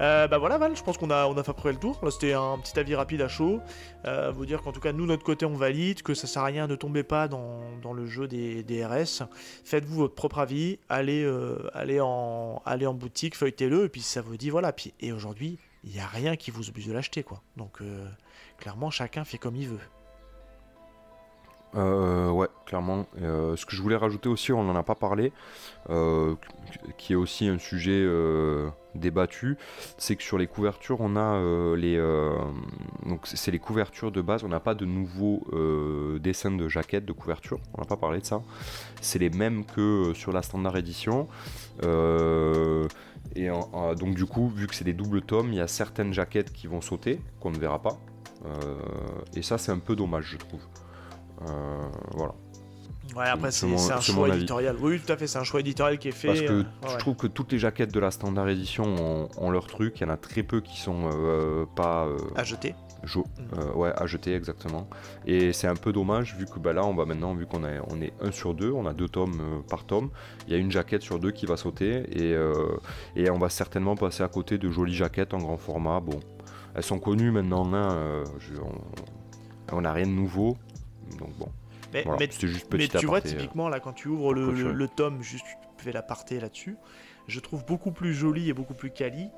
Euh, 0.00 0.26
bah 0.26 0.38
voilà 0.38 0.56
Val, 0.58 0.74
je 0.74 0.82
pense 0.82 0.96
qu'on 0.96 1.10
a, 1.10 1.26
on 1.26 1.36
a 1.36 1.42
fait 1.42 1.50
à 1.50 1.54
peu 1.54 1.60
près 1.60 1.72
le 1.72 1.78
tour. 1.78 1.98
Là 2.02 2.10
c'était 2.10 2.32
un 2.32 2.58
petit 2.58 2.78
avis 2.78 2.94
rapide 2.94 3.20
à 3.20 3.28
chaud. 3.28 3.60
Euh, 4.06 4.32
vous 4.32 4.46
dire 4.46 4.62
qu'en 4.62 4.72
tout 4.72 4.80
cas 4.80 4.92
nous 4.92 5.06
notre 5.06 5.22
côté 5.22 5.44
on 5.44 5.54
valide, 5.54 6.02
que 6.02 6.14
ça 6.14 6.26
sert 6.26 6.42
à 6.42 6.46
rien, 6.46 6.66
ne 6.66 6.76
tombez 6.76 7.02
pas 7.02 7.28
dans, 7.28 7.60
dans 7.82 7.92
le 7.92 8.06
jeu 8.06 8.26
des, 8.26 8.62
des 8.62 8.84
RS. 8.84 9.22
Faites-vous 9.64 9.96
votre 9.96 10.14
propre 10.14 10.38
avis, 10.38 10.78
allez, 10.88 11.22
euh, 11.22 11.70
allez, 11.74 12.00
en, 12.00 12.62
allez 12.64 12.86
en 12.86 12.94
boutique, 12.94 13.36
feuilletez-le, 13.36 13.84
et 13.84 13.88
puis 13.88 14.00
ça 14.00 14.22
vous 14.22 14.36
dit 14.36 14.50
voilà. 14.50 14.72
Puis, 14.72 14.94
et 15.00 15.12
aujourd'hui, 15.12 15.58
il 15.84 15.92
n'y 15.92 16.00
a 16.00 16.06
rien 16.06 16.36
qui 16.36 16.50
vous 16.50 16.68
oblige 16.68 16.86
de 16.86 16.92
l'acheter 16.92 17.22
quoi. 17.22 17.42
Donc 17.56 17.80
euh, 17.80 18.06
clairement 18.58 18.90
chacun 18.90 19.24
fait 19.24 19.38
comme 19.38 19.56
il 19.56 19.68
veut. 19.68 19.80
Euh, 21.74 22.30
ouais, 22.30 22.48
clairement. 22.66 23.06
Euh, 23.22 23.56
ce 23.56 23.64
que 23.64 23.74
je 23.74 23.82
voulais 23.82 23.96
rajouter 23.96 24.28
aussi, 24.28 24.52
on 24.52 24.62
n'en 24.62 24.76
a 24.76 24.82
pas 24.82 24.94
parlé, 24.94 25.32
euh, 25.90 26.34
qui 26.98 27.14
est 27.14 27.16
aussi 27.16 27.48
un 27.48 27.58
sujet 27.58 28.02
euh, 28.04 28.68
débattu, 28.94 29.56
c'est 29.96 30.16
que 30.16 30.22
sur 30.22 30.36
les 30.36 30.46
couvertures, 30.46 31.00
on 31.00 31.16
a 31.16 31.40
les, 31.76 31.96
donc 33.06 33.26
c'est 33.26 33.50
les 33.50 33.58
couvertures 33.58 34.12
de 34.12 34.20
base. 34.20 34.44
On 34.44 34.48
n'a 34.48 34.60
pas 34.60 34.74
de 34.74 34.84
nouveaux 34.84 35.46
dessins 36.20 36.50
de 36.50 36.68
jaquettes 36.68 37.06
de 37.06 37.12
couverture. 37.12 37.58
On 37.74 37.80
n'a 37.80 37.86
pas 37.86 37.96
parlé 37.96 38.20
de 38.20 38.26
ça. 38.26 38.42
C'est 39.00 39.18
les 39.18 39.30
mêmes 39.30 39.64
que 39.64 40.12
sur 40.14 40.32
la 40.32 40.42
standard 40.42 40.76
édition. 40.76 41.28
Et 43.34 43.48
donc 43.48 44.14
du 44.14 44.26
coup, 44.26 44.48
vu 44.48 44.66
que 44.66 44.74
c'est 44.74 44.84
des 44.84 44.92
doubles 44.92 45.22
tomes, 45.22 45.52
il 45.52 45.56
y 45.56 45.60
a 45.60 45.68
certaines 45.68 46.12
jaquettes 46.12 46.52
qui 46.52 46.66
vont 46.66 46.82
sauter, 46.82 47.18
qu'on 47.40 47.50
ne 47.50 47.58
verra 47.58 47.80
pas. 47.80 47.98
Et 49.34 49.40
ça, 49.42 49.56
c'est 49.56 49.72
un 49.72 49.78
peu 49.78 49.96
dommage, 49.96 50.26
je 50.32 50.36
trouve. 50.36 50.60
Euh, 51.48 51.88
voilà. 52.14 52.34
Ouais, 53.16 53.26
après 53.26 53.50
C'est 53.50 53.66
un 53.66 54.00
choix 54.00 54.28
éditorial. 54.34 54.76
Oui, 54.80 54.98
tout 55.04 55.12
à 55.12 55.16
fait, 55.18 55.26
c'est 55.26 55.38
un 55.38 55.44
choix 55.44 55.60
éditorial 55.60 55.98
qui 55.98 56.08
est 56.08 56.12
fait. 56.12 56.28
Parce 56.28 56.40
que 56.40 56.46
euh, 56.52 56.62
je 56.86 56.92
ouais. 56.92 56.98
trouve 56.98 57.16
que 57.16 57.26
toutes 57.26 57.52
les 57.52 57.58
jaquettes 57.58 57.92
de 57.92 58.00
la 58.00 58.10
standard 58.10 58.48
édition 58.48 58.84
ont, 58.84 59.28
ont 59.36 59.50
leur 59.50 59.66
truc. 59.66 60.00
Il 60.00 60.04
y 60.04 60.06
en 60.06 60.12
a 60.14 60.16
très 60.16 60.42
peu 60.42 60.60
qui 60.62 60.80
sont 60.80 61.10
euh, 61.12 61.66
pas 61.76 62.06
euh, 62.06 62.16
à 62.36 62.44
jeter. 62.44 62.74
Mm. 63.02 63.76
ouais, 63.76 63.92
à 63.96 64.06
jeter 64.06 64.34
exactement. 64.34 64.88
Et 65.26 65.52
c'est 65.52 65.66
un 65.66 65.74
peu 65.74 65.92
dommage 65.92 66.36
vu 66.36 66.46
que 66.46 66.58
bah, 66.60 66.72
là, 66.72 66.84
on 66.86 66.94
va 66.94 67.04
maintenant, 67.04 67.34
vu 67.34 67.44
qu'on 67.46 67.64
est, 67.64 67.80
on 67.90 68.00
est 68.00 68.12
un 68.22 68.30
sur 68.30 68.54
deux, 68.54 68.70
on 68.70 68.86
a 68.86 68.94
deux 68.94 69.08
tomes 69.08 69.62
par 69.68 69.84
tome, 69.84 70.08
il 70.46 70.52
y 70.52 70.56
a 70.56 70.58
une 70.58 70.70
jaquette 70.70 71.02
sur 71.02 71.18
deux 71.18 71.32
qui 71.32 71.44
va 71.44 71.56
sauter 71.56 72.04
et, 72.12 72.36
et 73.16 73.28
on 73.28 73.38
va 73.38 73.48
certainement 73.48 73.96
passer 73.96 74.22
à 74.22 74.28
côté 74.28 74.56
de 74.56 74.70
jolies 74.70 74.94
jaquettes 74.94 75.34
en 75.34 75.38
grand 75.38 75.58
format. 75.58 75.98
Bon, 75.98 76.20
elles 76.76 76.84
sont 76.84 77.00
connues 77.00 77.32
maintenant, 77.32 77.74
hein, 77.74 78.22
je- 78.38 78.54
on- 78.60 79.76
on 79.76 79.80
n'a 79.80 79.92
rien 79.92 80.06
de 80.06 80.12
nouveau. 80.12 80.56
Donc 81.18 81.36
bon, 81.38 81.48
Mais, 81.92 82.02
voilà, 82.02 82.18
mais 82.18 82.26
petit 82.28 82.38
tu 82.98 83.06
vois, 83.06 83.18
aparté, 83.18 83.28
euh. 83.36 83.38
typiquement, 83.40 83.68
là, 83.68 83.80
quand 83.80 83.92
tu 83.92 84.08
ouvres 84.08 84.32
le, 84.34 84.46
clôturer. 84.46 84.68
le- 84.72 84.74
le 84.78 84.88
tome, 84.88 85.22
juste 85.22 85.44
tu 85.78 85.84
fais 85.84 85.92
l'aparté 85.92 86.40
là-dessus, 86.40 86.76
je 87.28 87.40
trouve 87.40 87.64
beaucoup 87.64 87.92
plus 87.92 88.14
joli 88.14 88.48
et 88.48 88.52
beaucoup 88.52 88.74
plus 88.74 88.90
quali. 88.90 89.28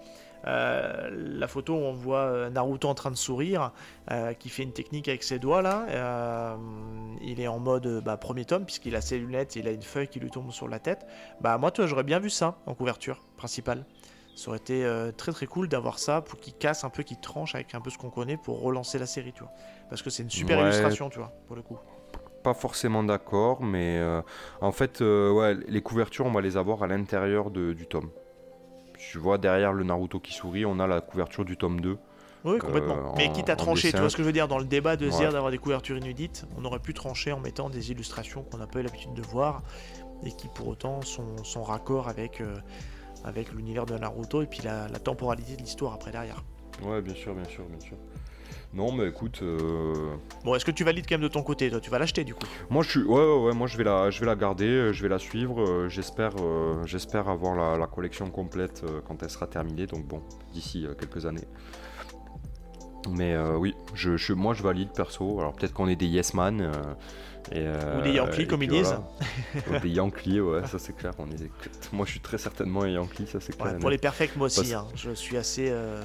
Euh, 0.46 1.08
la 1.10 1.48
photo 1.48 1.72
où 1.72 1.78
on 1.78 1.94
voit 1.94 2.18
euh, 2.18 2.50
Naruto 2.50 2.87
en 2.87 2.94
train 2.94 3.10
de 3.10 3.16
sourire, 3.16 3.72
euh, 4.10 4.34
qui 4.34 4.50
fait 4.50 4.62
une 4.62 4.72
technique 4.74 5.08
avec 5.08 5.22
ses 5.22 5.38
doigts 5.38 5.62
là. 5.62 5.87
euh, 5.88 6.56
il 7.22 7.40
est 7.40 7.46
en 7.48 7.58
mode 7.58 8.02
bah, 8.04 8.18
premier 8.18 8.44
tome, 8.44 8.66
puisqu'il 8.66 8.94
a 8.94 9.00
ses 9.00 9.18
lunettes, 9.18 9.56
il 9.56 9.66
a 9.66 9.70
une 9.70 9.80
feuille 9.82 10.08
qui 10.08 10.20
lui 10.20 10.30
tombe 10.30 10.50
sur 10.52 10.68
la 10.68 10.78
tête. 10.78 11.06
Bah, 11.40 11.56
moi, 11.56 11.70
toi, 11.70 11.87
j'aurais 11.87 12.02
bien 12.04 12.18
vu 12.18 12.28
ça 12.28 12.58
en 12.66 12.74
couverture 12.74 13.22
principale. 13.38 13.87
Ça 14.35 14.49
aurait 14.49 14.59
été 14.59 14.85
euh, 14.85 15.12
très 15.12 15.33
très 15.33 15.47
cool 15.47 15.68
d'avoir 15.68 15.99
ça 15.99 16.20
pour 16.20 16.40
qu'il 16.40 16.55
casse 16.55 16.83
un 16.85 16.90
peu, 16.90 17.03
qu'il 17.05 17.18
tranche 17.20 17.55
avec 17.55 17.75
un 17.75 17.81
peu 17.81 17.90
ce 17.90 17.99
qu'on 17.99 18.11
connaît 18.11 18.37
pour 18.37 18.61
relancer 18.61 18.99
la 18.99 19.07
série, 19.07 19.33
tu 19.33 19.40
vois. 19.44 19.53
Parce 19.88 20.03
que 20.03 20.11
c'est 20.11 20.23
une 20.25 20.31
super 20.31 20.59
Ouais. 20.59 20.64
illustration, 20.64 21.09
tu 21.09 21.18
vois, 21.18 21.33
pour 21.47 21.55
le 21.57 21.62
coup. 21.62 21.79
pas 22.42 22.53
forcément 22.53 23.03
d'accord, 23.03 23.62
mais 23.62 23.97
euh, 23.99 24.20
en 24.61 24.70
fait, 24.73 25.01
euh, 25.01 25.31
ouais, 25.33 25.55
les 25.66 25.81
couvertures, 25.81 26.27
on 26.27 26.31
va 26.33 26.42
les 26.42 26.59
avoir 26.59 26.83
à 26.83 26.87
l'intérieur 26.87 27.51
du 27.51 27.87
tome. 27.88 28.11
Tu 28.99 29.16
vois, 29.18 29.38
derrière 29.38 29.73
le 29.73 29.83
Naruto 29.83 30.20
qui 30.20 30.35
sourit, 30.35 30.66
on 30.66 30.79
a 30.79 30.87
la 30.87 31.01
couverture 31.01 31.44
du 31.47 31.57
tome 31.57 31.81
2. 31.81 31.97
Oui, 32.44 32.59
complètement. 32.59 32.97
Euh, 32.97 33.12
Mais 33.16 33.33
quitte 33.33 33.49
à 33.49 33.57
trancher, 33.57 33.90
tu 33.92 33.99
vois 33.99 34.11
ce 34.11 34.16
que 34.16 34.23
je 34.23 34.27
veux 34.27 34.33
dire, 34.33 34.47
dans 34.49 34.59
le 34.59 34.66
débat 34.66 34.97
de 34.97 35.09
Ouais. 35.09 35.31
d'avoir 35.33 35.51
des 35.51 35.57
couvertures 35.59 35.97
inédites, 35.97 36.44
on 36.59 36.64
aurait 36.66 36.81
pu 36.81 36.92
trancher 36.92 37.33
en 37.33 37.40
mettant 37.40 37.70
des 37.70 37.90
illustrations 37.90 38.42
qu'on 38.42 38.59
n'a 38.59 38.66
pas 38.66 38.81
eu 38.81 38.83
l'habitude 38.83 39.14
de 39.14 39.23
voir 39.23 39.62
et 40.27 40.31
qui 40.33 40.49
pour 40.49 40.68
autant 40.68 41.01
sont, 41.01 41.42
sont 41.44 41.62
raccord 41.62 42.09
avec, 42.09 42.42
avec 43.24 43.52
l'univers 43.52 43.87
de 43.87 43.96
Naruto 43.96 44.42
et 44.42 44.46
puis 44.46 44.60
la, 44.62 44.88
la 44.88 44.98
temporalité 44.98 45.56
de 45.56 45.62
l'histoire 45.62 45.94
après 45.94 46.10
derrière. 46.12 46.42
Ouais, 46.82 47.00
bien 47.02 47.14
sûr, 47.14 47.34
bien 47.34 47.44
sûr, 47.44 47.64
bien 47.64 47.80
sûr. 47.80 47.96
Non, 48.72 48.90
mais 48.90 49.06
écoute, 49.08 49.38
euh, 49.42 50.16
Bon, 50.44 50.54
est-ce 50.56 50.64
que 50.64 50.72
tu 50.72 50.82
valides 50.82 51.06
quand 51.08 51.14
même 51.14 51.22
de 51.22 51.28
ton 51.28 51.42
côté 51.44 51.70
Toi, 51.70 51.80
tu 51.80 51.90
vas 51.90 51.98
l'acheter 52.00 52.24
du 52.24 52.34
coup? 52.34 52.44
Moi 52.70 52.82
je 52.82 52.90
suis, 52.90 53.02
ouais, 53.04 53.14
ouais, 53.24 53.44
ouais, 53.46 53.52
moi 53.54 53.68
je 53.68 53.76
vais 53.78 53.84
la, 53.84 54.10
je 54.10 54.18
vais 54.18 54.26
la 54.26 54.34
garder, 54.34 54.66
euh, 54.66 54.92
je 54.92 55.00
vais 55.02 55.08
la 55.08 55.20
suivre. 55.20 55.60
euh, 55.62 55.88
J'espère, 55.88 56.32
euh, 56.40 56.84
j'espère 56.84 57.28
avoir 57.28 57.54
la, 57.54 57.78
la 57.78 57.87
collection 57.87 58.28
complète 58.30 58.82
quand 59.06 59.22
elle 59.22 59.30
sera 59.30 59.46
terminée. 59.46 59.87
Donc 59.87 60.04
bon, 60.06 60.22
d'ici 60.52 60.87
quelques 60.98 61.24
années. 61.24 61.46
Mais 63.10 63.37
oui, 63.38 63.74
je, 63.94 64.16
je- 64.16 64.32
moi 64.32 64.54
je 64.54 64.62
valide 64.62 64.90
perso. 64.92 65.38
Alors 65.38 65.52
peut-être 65.52 65.72
qu'on 65.74 65.88
est 65.88 65.96
des 65.96 66.06
yes 66.06 66.34
man. 66.34 66.72
Et, 67.52 67.66
Ou 67.98 68.02
des 68.02 68.12
Yankees, 68.12 68.46
comme 68.46 68.62
ils 68.62 68.68
disent. 68.70 68.96
voilà. 69.66 69.80
Des 69.80 69.88
Yankees, 69.90 70.40
ouais, 70.40 70.66
ça 70.66 70.78
c'est 70.78 70.94
clair. 70.96 71.12
On 71.18 71.30
est 71.30 71.35
des- 71.35 71.50
Moi 71.92 72.07
je 72.07 72.12
suis 72.12 72.20
très 72.20 72.38
certainement 72.38 72.83
un 72.83 72.88
Yankee, 72.88 73.26
ça 73.26 73.38
c'est 73.40 73.57
clair. 73.57 73.74
Ouais, 73.74 73.78
Pour 73.78 73.90
les 73.90 73.98
perfects, 73.98 74.35
moi 74.37 74.46
aussi. 74.46 74.72
Parce- 74.72 74.72
hein. 74.72 74.88
Je 74.94 75.11
suis 75.11 75.37
assez. 75.37 75.68
euh, 75.70 76.02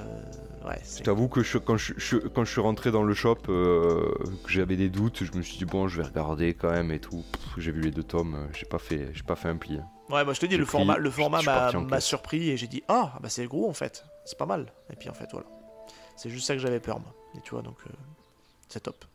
Ouais, 0.65 0.77
Je 0.97 1.01
t'avoue 1.03 1.29
que 1.29 1.41
je- 1.41 1.57
quand, 1.57 1.77
je, 1.77 1.93
je- 1.97 2.17
quand 2.17 2.43
je 2.43 2.51
suis 2.51 2.59
rentré 2.61 2.91
dans 2.91 3.03
le 3.03 3.13
shop, 3.13 3.37
euh, 3.47 4.13
que 4.43 4.51
j'avais 4.51 4.75
des 4.75 4.89
doutes, 4.89 5.23
je 5.23 5.31
me 5.37 5.41
suis 5.41 5.57
dit 5.57 5.63
bon, 5.65 5.87
je 5.87 6.01
vais 6.01 6.07
regarder 6.07 6.53
quand 6.53 6.69
même 6.71 6.91
et 6.91 6.99
tout. 6.99 7.23
J'ai 7.57 7.71
vu 7.71 7.79
les 7.81 7.91
deux 7.91 8.03
tomes, 8.03 8.35
euh, 8.35 8.45
j'ai 8.53 8.65
pas 8.65 8.77
fait, 8.77 9.09
j'ai 9.13 9.23
pas 9.23 9.37
fait 9.37 9.47
un 9.47 9.55
pli. 9.55 9.77
hein. 9.77 9.87
Ouais, 10.13 10.25
moi 10.25 10.33
je 10.33 10.39
te 10.41 10.45
dis, 10.45 10.57
le 10.57 10.65
pris- 10.65 10.71
format, 10.73 10.97
le 10.97 11.09
format 11.09 11.41
m'a 11.41 12.01
surpris 12.01 12.49
et 12.49 12.57
j'ai 12.57 12.67
dit 12.67 12.83
Ah, 12.89 13.13
bah 13.21 13.29
c'est 13.29 13.45
gros 13.45 13.69
en 13.69 13.73
fait, 13.73 14.03
c'est 14.25 14.37
pas 14.37 14.45
mal. 14.45 14.73
Et 14.91 14.95
puis 14.97 15.09
en 15.09 15.13
fait, 15.13 15.29
voilà. 15.31 15.47
C'est 16.17 16.29
juste 16.29 16.45
ça 16.47 16.53
que 16.55 16.59
j'avais 16.59 16.81
peur, 16.81 16.99
moi. 16.99 17.13
Et 17.37 17.41
tu 17.41 17.51
vois, 17.51 17.61
donc 17.61 17.77
euh, 17.87 17.91
c'est 18.67 18.81
top. 18.81 19.05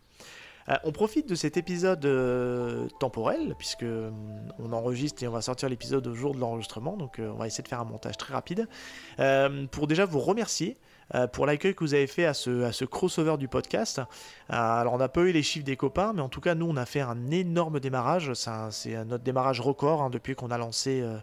Euh, 0.69 0.75
on 0.85 0.93
profite 0.93 1.29
de 1.29 1.35
cet 1.35 1.57
épisode 1.57 2.05
euh, 2.07 2.89
temporel, 3.01 3.55
puisque 3.59 3.83
euh, 3.83 4.11
on 4.59 4.73
enregistre 4.73 5.23
et 5.23 5.29
on 5.29 5.33
va 5.33 5.43
sortir 5.43 5.69
l'épisode 5.69 6.07
au 6.07 6.15
jour 6.15 6.35
de 6.35 6.41
l'enregistrement, 6.41 6.97
donc 6.97 7.19
euh, 7.19 7.31
on 7.31 7.37
va 7.37 7.47
essayer 7.47 7.63
de 7.63 7.69
faire 7.69 7.81
un 7.81 7.85
montage 7.85 8.17
très 8.17 8.33
rapide, 8.33 8.67
pour 9.71 9.87
déjà 9.87 10.05
vous 10.07 10.21
remercier 10.21 10.79
pour 11.33 11.47
l'accueil 11.47 11.75
que 11.75 11.85
vous 11.85 11.95
avez 11.95 12.07
fait 12.07 12.25
à 12.25 12.35
ce, 12.35 12.85
crossover 12.85 13.37
du 13.39 13.49
podcast. 13.49 14.01
Euh, 14.51 14.55
alors 14.55 14.93
on 14.93 14.99
n'a 14.99 15.09
pas 15.09 15.23
eu 15.23 15.33
les 15.33 15.43
chiffres 15.43 15.65
des 15.65 15.77
copains, 15.77 16.13
mais 16.13 16.21
en 16.21 16.29
tout 16.29 16.41
cas 16.41 16.55
nous 16.55 16.67
on 16.67 16.77
a 16.77 16.85
fait 16.85 17.01
un 17.01 17.31
énorme 17.31 17.81
démarrage, 17.81 18.33
C'est 18.71 19.05
notre 19.05 19.25
démarrage 19.25 19.61
record 19.61 20.03
hein, 20.03 20.11
depuis 20.11 20.35
qu'on 20.35 20.51
a 20.51 20.59
lancé, 20.59 21.01
euh, 21.01 21.17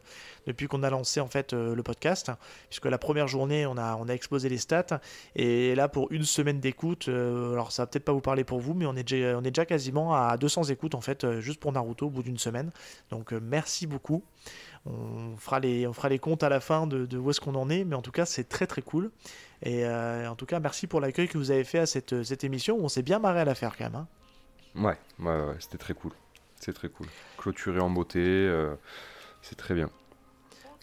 depuis 0.48 0.68
qu'on 0.68 0.84
a 0.84 0.90
lancé 0.90 1.20
en 1.20 1.28
fait 1.28 1.54
euh, 1.54 1.76
le 1.76 1.84
podcast, 1.84 2.32
puisque 2.70 2.88
la 2.88 2.98
première 2.98 3.28
journée 3.28 3.66
on 3.66 3.78
a, 3.78 3.96
on 3.96 4.08
explosé 4.08 4.50
les 4.50 4.58
stats, 4.58 5.00
et 5.36 5.76
là 5.76 5.88
pour 5.88 6.12
une 6.12 6.24
semaine 6.24 6.60
d'écoute, 6.60 7.08
euh, 7.08 7.54
alors 7.54 7.72
ça 7.72 7.84
va 7.84 7.88
peut-être 7.88 8.06
pas 8.06 8.12
vous 8.12 8.22
parler 8.22 8.44
pour 8.44 8.60
vous, 8.60 8.74
mais 8.74 8.86
on 8.86 8.96
est 8.96 9.04
déjà, 9.04 9.38
on 9.38 9.44
est 9.44 9.52
déjà 9.52 9.66
quasiment 9.66 10.14
à 10.14 10.38
200 10.38 10.66
écoutes 10.66 10.96
en 10.96 11.02
fait, 11.02 11.24
euh, 11.24 11.42
juste 11.42 11.60
pour 11.60 11.72
Naruto 11.72 12.08
au 12.08 12.10
bout 12.10 12.24
d'une 12.24 12.38
semaine. 12.38 12.72
Donc 13.10 13.34
euh, 13.34 13.40
merci 13.42 13.88
beaucoup. 13.88 14.24
On 14.86 15.38
fera, 15.38 15.60
les, 15.60 15.86
on 15.86 15.94
fera 15.94 16.10
les 16.10 16.18
comptes 16.18 16.42
à 16.44 16.50
la 16.50 16.60
fin 16.60 16.88
de, 16.88 17.06
de 17.06 17.18
où 17.18 17.30
est-ce 17.30 17.40
qu'on 17.40 17.54
en 17.56 17.70
est, 17.70 17.84
mais 17.84 17.96
en 17.96 18.02
tout 18.02 18.12
cas 18.12 18.26
c'est 18.26 18.50
très 18.50 18.66
très 18.66 18.82
cool. 18.82 19.12
Et 19.62 19.86
euh, 19.86 20.28
en 20.28 20.36
tout 20.36 20.48
cas 20.48 20.60
merci 20.60 20.88
pour 20.88 21.00
l'accueil 21.02 21.28
que 21.28 21.38
vous 21.38 21.52
avez 21.52 21.64
fait 21.64 21.80
à 21.80 21.86
cette, 21.86 22.24
cette 22.24 22.44
émission 22.44 22.78
on 22.82 22.90
s'est 22.90 23.04
bien 23.04 23.20
marré 23.20 23.42
à 23.42 23.46
la 23.46 23.54
faire 23.56 23.78
quand 23.78 23.86
même. 23.86 23.96
hein. 23.96 24.08
Ouais, 24.76 24.98
c'était 25.60 25.78
très 25.78 25.94
cool. 25.94 26.12
C'est 26.56 26.74
très 26.74 26.90
cool. 26.90 27.08
Clôturé 27.38 27.80
en 27.80 27.90
beauté, 27.90 28.20
euh, 28.20 28.74
c'est 29.42 29.56
très 29.56 29.74
bien. 29.76 29.90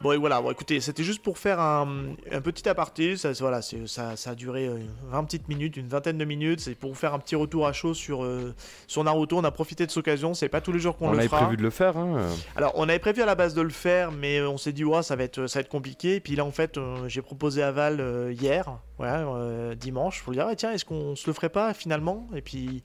Bon 0.00 0.12
et 0.12 0.16
voilà, 0.16 0.40
bon, 0.40 0.52
écoutez, 0.52 0.80
c'était 0.80 1.02
juste 1.02 1.22
pour 1.24 1.38
faire 1.38 1.58
un, 1.58 2.14
un 2.30 2.40
petit 2.40 2.68
aparté, 2.68 3.16
ça, 3.16 3.32
voilà, 3.40 3.61
ça, 3.62 4.14
ça 4.16 4.30
a 4.30 4.34
duré 4.37 4.66
euh, 4.68 4.78
20 5.11 5.24
petites 5.24 5.48
minutes, 5.48 5.76
une 5.76 5.88
vingtaine 5.88 6.16
de 6.18 6.24
minutes, 6.24 6.61
c'est 6.61 6.76
pour 6.76 6.90
vous 6.90 6.96
faire 6.96 7.14
un 7.14 7.18
petit 7.18 7.34
retour 7.34 7.66
à 7.66 7.72
chaud 7.72 7.94
sur, 7.94 8.22
euh, 8.22 8.54
sur 8.87 9.02
Naruto, 9.02 9.37
on 9.37 9.42
a 9.42 9.50
profité 9.50 9.87
de 9.87 9.90
cette 9.90 9.98
occasion, 9.98 10.34
c'est 10.34 10.48
pas 10.48 10.61
tous 10.61 10.70
les 10.70 10.78
jours 10.78 10.96
qu'on 10.96 11.08
On, 11.08 11.12
le 11.12 11.18
avait 11.18 11.26
fera. 11.26 11.40
prévu 11.40 11.56
de 11.56 11.62
le 11.62 11.70
faire, 11.70 11.96
hein. 11.96 12.16
euh, 12.16 12.30
Alors 12.54 12.74
on 12.76 12.88
avait 12.88 13.00
prévu 13.00 13.22
à 13.22 13.26
la 13.26 13.34
base 13.34 13.54
de 13.54 13.62
le 13.62 13.70
faire, 13.70 14.12
mais 14.12 14.38
euh, 14.38 14.48
on 14.48 14.56
s'est 14.56 14.72
dit 14.72 14.84
ouais, 14.84 15.02
ça 15.02 15.16
va 15.16 15.24
être 15.24 15.48
ça 15.48 15.58
va 15.58 15.62
être 15.62 15.68
compliqué. 15.68 16.14
Et 16.14 16.20
puis 16.20 16.37
là 16.37 16.44
en 16.44 16.52
fait, 16.52 16.78
euh, 16.78 17.08
j'ai 17.08 17.20
proposé 17.22 17.64
à 17.64 17.72
Val 17.72 17.98
euh, 18.00 18.32
hier, 18.32 18.68
ouais, 19.00 19.08
euh, 19.11 19.74
dimanche, 19.74 20.22
pour 20.22 20.30
lui 20.30 20.38
dire 20.38 20.46
ah, 20.48 20.54
tiens, 20.54 20.70
est-ce 20.70 20.84
qu'on 20.84 21.16
se 21.16 21.26
le 21.26 21.32
ferait 21.32 21.48
pas 21.48 21.74
finalement? 21.74 22.28
Et 22.37 22.40
puis 22.40 22.84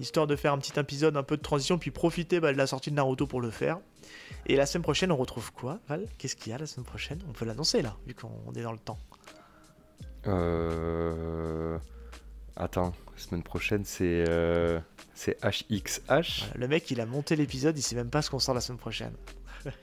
histoire 0.00 0.26
de 0.26 0.36
faire 0.36 0.52
un 0.52 0.58
petit 0.58 0.78
épisode 0.78 1.16
un 1.16 1.22
peu 1.22 1.36
de 1.36 1.42
transition, 1.42 1.78
puis 1.78 1.90
profiter 1.90 2.40
bah, 2.40 2.52
de 2.52 2.58
la 2.58 2.66
sortie 2.66 2.90
de 2.90 2.96
Naruto 2.96 3.26
pour 3.26 3.40
le 3.40 3.50
faire. 3.50 3.78
Et 4.46 4.56
la 4.56 4.66
semaine 4.66 4.82
prochaine, 4.82 5.10
on 5.12 5.16
retrouve 5.16 5.52
quoi, 5.52 5.78
Val? 5.88 6.06
Qu'est-ce 6.18 6.36
qu'il 6.36 6.52
y 6.52 6.54
a 6.54 6.58
la 6.58 6.66
semaine 6.66 6.86
prochaine? 6.86 7.20
On 7.28 7.32
peut 7.32 7.44
l'annoncer 7.44 7.82
là, 7.82 7.96
vu 8.06 8.14
qu'on 8.14 8.52
est 8.54 8.62
dans 8.62 8.72
le 8.72 8.78
temps. 8.78 8.98
euh, 10.26 11.78
Attends, 12.56 12.92
la 13.14 13.18
semaine 13.22 13.42
prochaine 13.42 13.84
c'est 13.84 14.24
euh, 14.28 14.80
c'est 15.14 15.38
HXH. 15.44 16.00
Voilà, 16.08 16.54
le 16.56 16.68
mec, 16.68 16.90
il 16.90 17.00
a 17.00 17.06
monté 17.06 17.36
l'épisode, 17.36 17.78
il 17.78 17.82
sait 17.82 17.94
même 17.94 18.10
pas 18.10 18.20
ce 18.22 18.30
qu'on 18.30 18.38
sort 18.40 18.54
la 18.54 18.60
semaine 18.60 18.78
prochaine. 18.78 19.12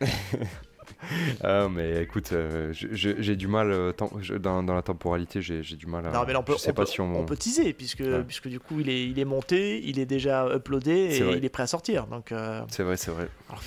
Ah, 1.44 1.68
mais 1.72 2.02
écoute, 2.04 2.32
euh, 2.34 2.72
j'ai 2.74 3.36
du 3.36 3.48
mal 3.48 3.72
euh, 3.72 3.92
je- 4.22 4.36
dans, 4.36 4.64
dans 4.64 4.74
la 4.74 4.82
temporalité, 4.82 5.42
j'ai 5.42 5.62
du 5.76 5.86
mal 5.88 6.06
à. 6.08 6.12
non 6.12 6.24
mais 6.26 6.34
là, 6.34 6.40
on 6.40 6.44
peut, 6.44 6.54
je 6.54 6.58
sais 6.60 6.72
on 6.72 6.74
pas 6.74 6.84
peut- 6.84 6.92
si 6.92 7.02
on. 7.02 7.20
on 7.20 7.26
peut 7.26 7.38
teaser, 7.38 7.74
puisque, 7.74 8.00
Ouais. 8.02 8.24
puisque 8.26 8.48
du 8.48 8.60
coup, 8.60 8.80
il 8.80 8.90
est, 8.90 9.06
il 9.08 9.20
est 9.20 9.26
monté, 9.26 9.82
il 9.86 10.00
est 10.00 10.06
déjà 10.06 10.48
uploadé 10.56 10.92
et 10.92 11.22
vrai. 11.22 11.38
il 11.38 11.46
est 11.46 11.50
prêt 11.50 11.64
à 11.64 11.68
sortir. 11.68 12.08
Donc, 12.08 12.32
euh, 12.32 12.62
C'est 12.70 12.84
vrai, 12.84 12.98
c'est 12.98 13.12
vrai. 13.12 13.30
alors. 13.50 13.62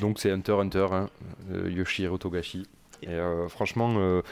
Donc 0.00 0.18
c'est 0.20 0.30
Hunter 0.30 0.52
Hunter, 0.60 0.86
hein, 0.92 1.08
euh, 1.52 1.70
Yoshihiro 1.70 2.18
Togashi. 2.18 2.66
Et 3.02 3.08
euh, 3.08 3.48
franchement, 3.48 3.94
euh, 3.98 4.22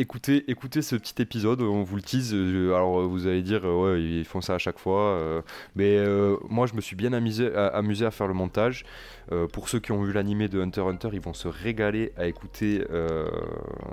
écoutez, 0.00 0.50
écoutez 0.50 0.82
ce 0.82 0.96
petit 0.96 1.20
épisode, 1.20 1.60
on 1.62 1.82
vous 1.82 1.96
le 1.96 2.02
tease. 2.02 2.32
euh, 2.34 2.74
Alors 2.74 3.06
vous 3.08 3.26
allez 3.26 3.42
dire, 3.42 3.60
euh, 3.64 3.94
ouais, 3.94 4.02
ils 4.02 4.24
font 4.24 4.40
ça 4.40 4.54
à 4.54 4.58
chaque 4.58 4.78
fois. 4.78 5.00
euh, 5.00 5.42
mais 5.76 5.96
euh, 5.98 6.36
moi, 6.48 6.66
je 6.66 6.74
me 6.74 6.80
suis 6.80 6.96
bien 6.96 7.12
amusé 7.12 7.54
à, 7.54 7.66
amusé 7.68 8.06
à 8.06 8.10
faire 8.10 8.26
le 8.28 8.34
montage. 8.34 8.84
Euh, 9.32 9.46
pour 9.46 9.68
ceux 9.68 9.78
qui 9.78 9.92
ont 9.92 10.02
vu 10.02 10.12
l'animé 10.12 10.48
de 10.48 10.60
Hunter 10.60 10.80
x 10.82 10.88
Hunter, 10.90 11.08
ils 11.12 11.20
vont 11.20 11.34
se 11.34 11.48
régaler 11.48 12.12
à 12.16 12.26
écouter 12.26 12.84
euh, 12.90 13.28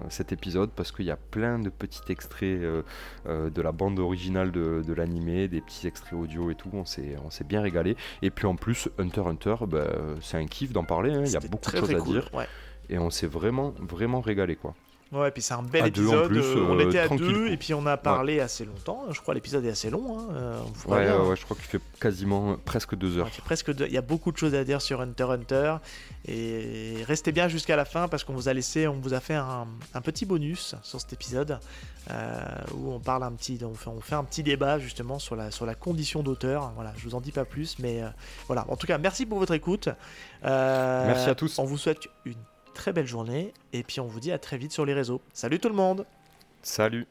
cet 0.10 0.32
épisode 0.32 0.70
parce 0.76 0.92
qu'il 0.92 1.06
y 1.06 1.12
a 1.12 1.18
plein 1.18 1.60
de 1.60 1.70
petits 1.70 2.02
extraits 2.10 2.44
euh, 2.62 2.82
euh, 3.28 3.50
de 3.50 3.62
la 3.62 3.72
bande 3.72 4.00
originale 4.00 4.52
de, 4.52 4.82
de 4.88 4.94
l'animé, 4.94 5.48
des 5.48 5.62
petits 5.62 5.88
extraits 5.88 6.14
audio 6.14 6.52
et 6.52 6.56
tout. 6.56 6.70
On 6.74 6.86
s'est, 6.86 7.16
on 7.26 7.30
s'est 7.30 7.44
bien 7.44 7.62
régalé. 7.62 7.98
Et 8.22 8.30
puis 8.30 8.46
en 8.48 8.56
plus, 8.56 8.90
Hunter 8.98 9.22
x 9.22 9.28
Hunter, 9.30 9.56
bah, 9.68 9.88
c'est 10.22 10.38
un 10.38 10.46
kiff 10.46 10.72
d'en 10.72 10.84
parler. 10.84 11.12
hein. 11.14 11.24
Il 11.26 11.32
y 11.32 11.36
a 11.36 11.40
beaucoup 11.42 11.72
de 11.72 11.78
choses 11.78 11.90
à 11.96 12.00
dire 12.00 12.30
Ouais. 12.34 12.48
et 12.90 12.98
on 12.98 13.10
s'est 13.10 13.28
vraiment, 13.28 13.74
vraiment 13.80 14.22
régalé 14.22 14.56
quoi. 14.56 14.74
Ouais, 15.16 15.32
puis 15.32 15.42
c'est 15.42 15.54
un 15.54 15.64
bel 15.64 15.84
À 15.84 15.90
deux, 15.90 16.08
en 16.08 16.26
épisode. 16.26 16.28
plus, 16.28 16.42
euh, 16.44 16.66
on 16.70 16.78
euh, 16.80 16.88
était 16.90 17.00
à 17.00 17.08
deux 17.08 17.48
et 17.48 17.58
puis 17.58 17.74
on 17.74 17.86
a 17.86 17.96
parlé 17.98 18.40
assez 18.40 18.66
longtemps. 18.66 19.06
Je 19.12 19.22
crois 19.22 19.34
l'épisode 19.34 19.64
est 19.66 19.70
assez 19.70 19.90
long. 19.90 20.20
Hein. 20.20 20.28
euh, 20.34 20.60
on 20.88 20.92
Ouais, 20.92 21.06
bien, 21.06 21.16
ouais, 21.16 21.22
hein. 21.26 21.30
ouais, 21.30 21.36
je 21.36 21.44
crois 21.46 21.56
qu'il 21.56 21.66
fait 21.66 21.82
quasiment 22.00 22.58
presque 22.66 22.96
deux 22.96 23.18
heures. 23.18 23.28
Il 23.28 23.34
fait 23.34 23.42
presque 23.44 23.74
deux- 23.74 23.86
Il 23.88 23.94
y 23.94 23.98
a 23.98 24.02
beaucoup 24.02 24.32
de 24.32 24.38
choses 24.38 24.54
à 24.56 24.64
dire 24.64 24.82
sur 24.82 25.00
Hunter 25.02 25.24
Hunter. 25.30 25.76
Et 26.28 27.04
restez 27.08 27.32
bien 27.32 27.48
jusqu'à 27.48 27.76
la 27.76 27.86
fin 27.86 28.08
parce 28.08 28.24
qu'on 28.24 28.34
vous 28.34 28.50
a 28.50 28.54
laissé, 28.54 28.88
on 28.88 29.00
vous 29.00 29.14
a 29.14 29.20
fait 29.20 29.36
un, 29.36 29.68
un 29.94 30.02
petit 30.02 30.26
bonus 30.26 30.76
sur 30.82 31.00
cet 31.00 31.14
épisode 31.14 31.60
euh, 32.12 32.40
où 32.74 32.92
on 32.92 33.00
parle 33.00 33.24
un 33.24 33.32
petit, 33.32 33.60
on 33.64 33.74
fait, 33.76 33.90
on 33.90 34.02
fait 34.02 34.16
un 34.16 34.24
petit 34.24 34.42
débat 34.44 34.80
justement 34.80 35.20
sur 35.20 35.36
la, 35.36 35.52
sur 35.52 35.66
la 35.68 35.76
condition 35.76 36.24
d'auteur. 36.24 36.72
Voilà, 36.76 36.94
je 36.98 37.04
vous 37.08 37.14
en 37.16 37.22
dis 37.22 37.32
pas 37.32 37.46
plus, 37.46 37.78
mais 37.80 38.02
euh, 38.02 38.08
voilà. 38.48 38.66
En 38.70 38.76
tout 38.76 38.88
cas, 38.88 38.98
merci 38.98 39.26
pour 39.26 39.38
votre 39.40 39.54
écoute. 39.54 39.88
Euh, 40.46 41.06
Merci 41.08 41.30
à 41.30 41.36
tous. 41.36 41.58
On 41.60 41.66
vous 41.66 41.78
souhaite 41.78 42.08
une 42.26 42.34
très 42.76 42.94
belle 42.94 43.08
journée 43.08 43.54
et 43.74 43.82
puis 43.82 44.00
on 44.00 44.06
vous 44.06 44.20
dit 44.20 44.32
à 44.32 44.38
très 44.38 44.58
vite 44.58 44.72
sur 44.72 44.86
les 44.86 44.94
réseaux. 44.94 45.22
Salut 45.34 45.60
tout 45.60 45.70
le 45.70 45.76
monde. 45.76 46.06
Salut 46.62 47.08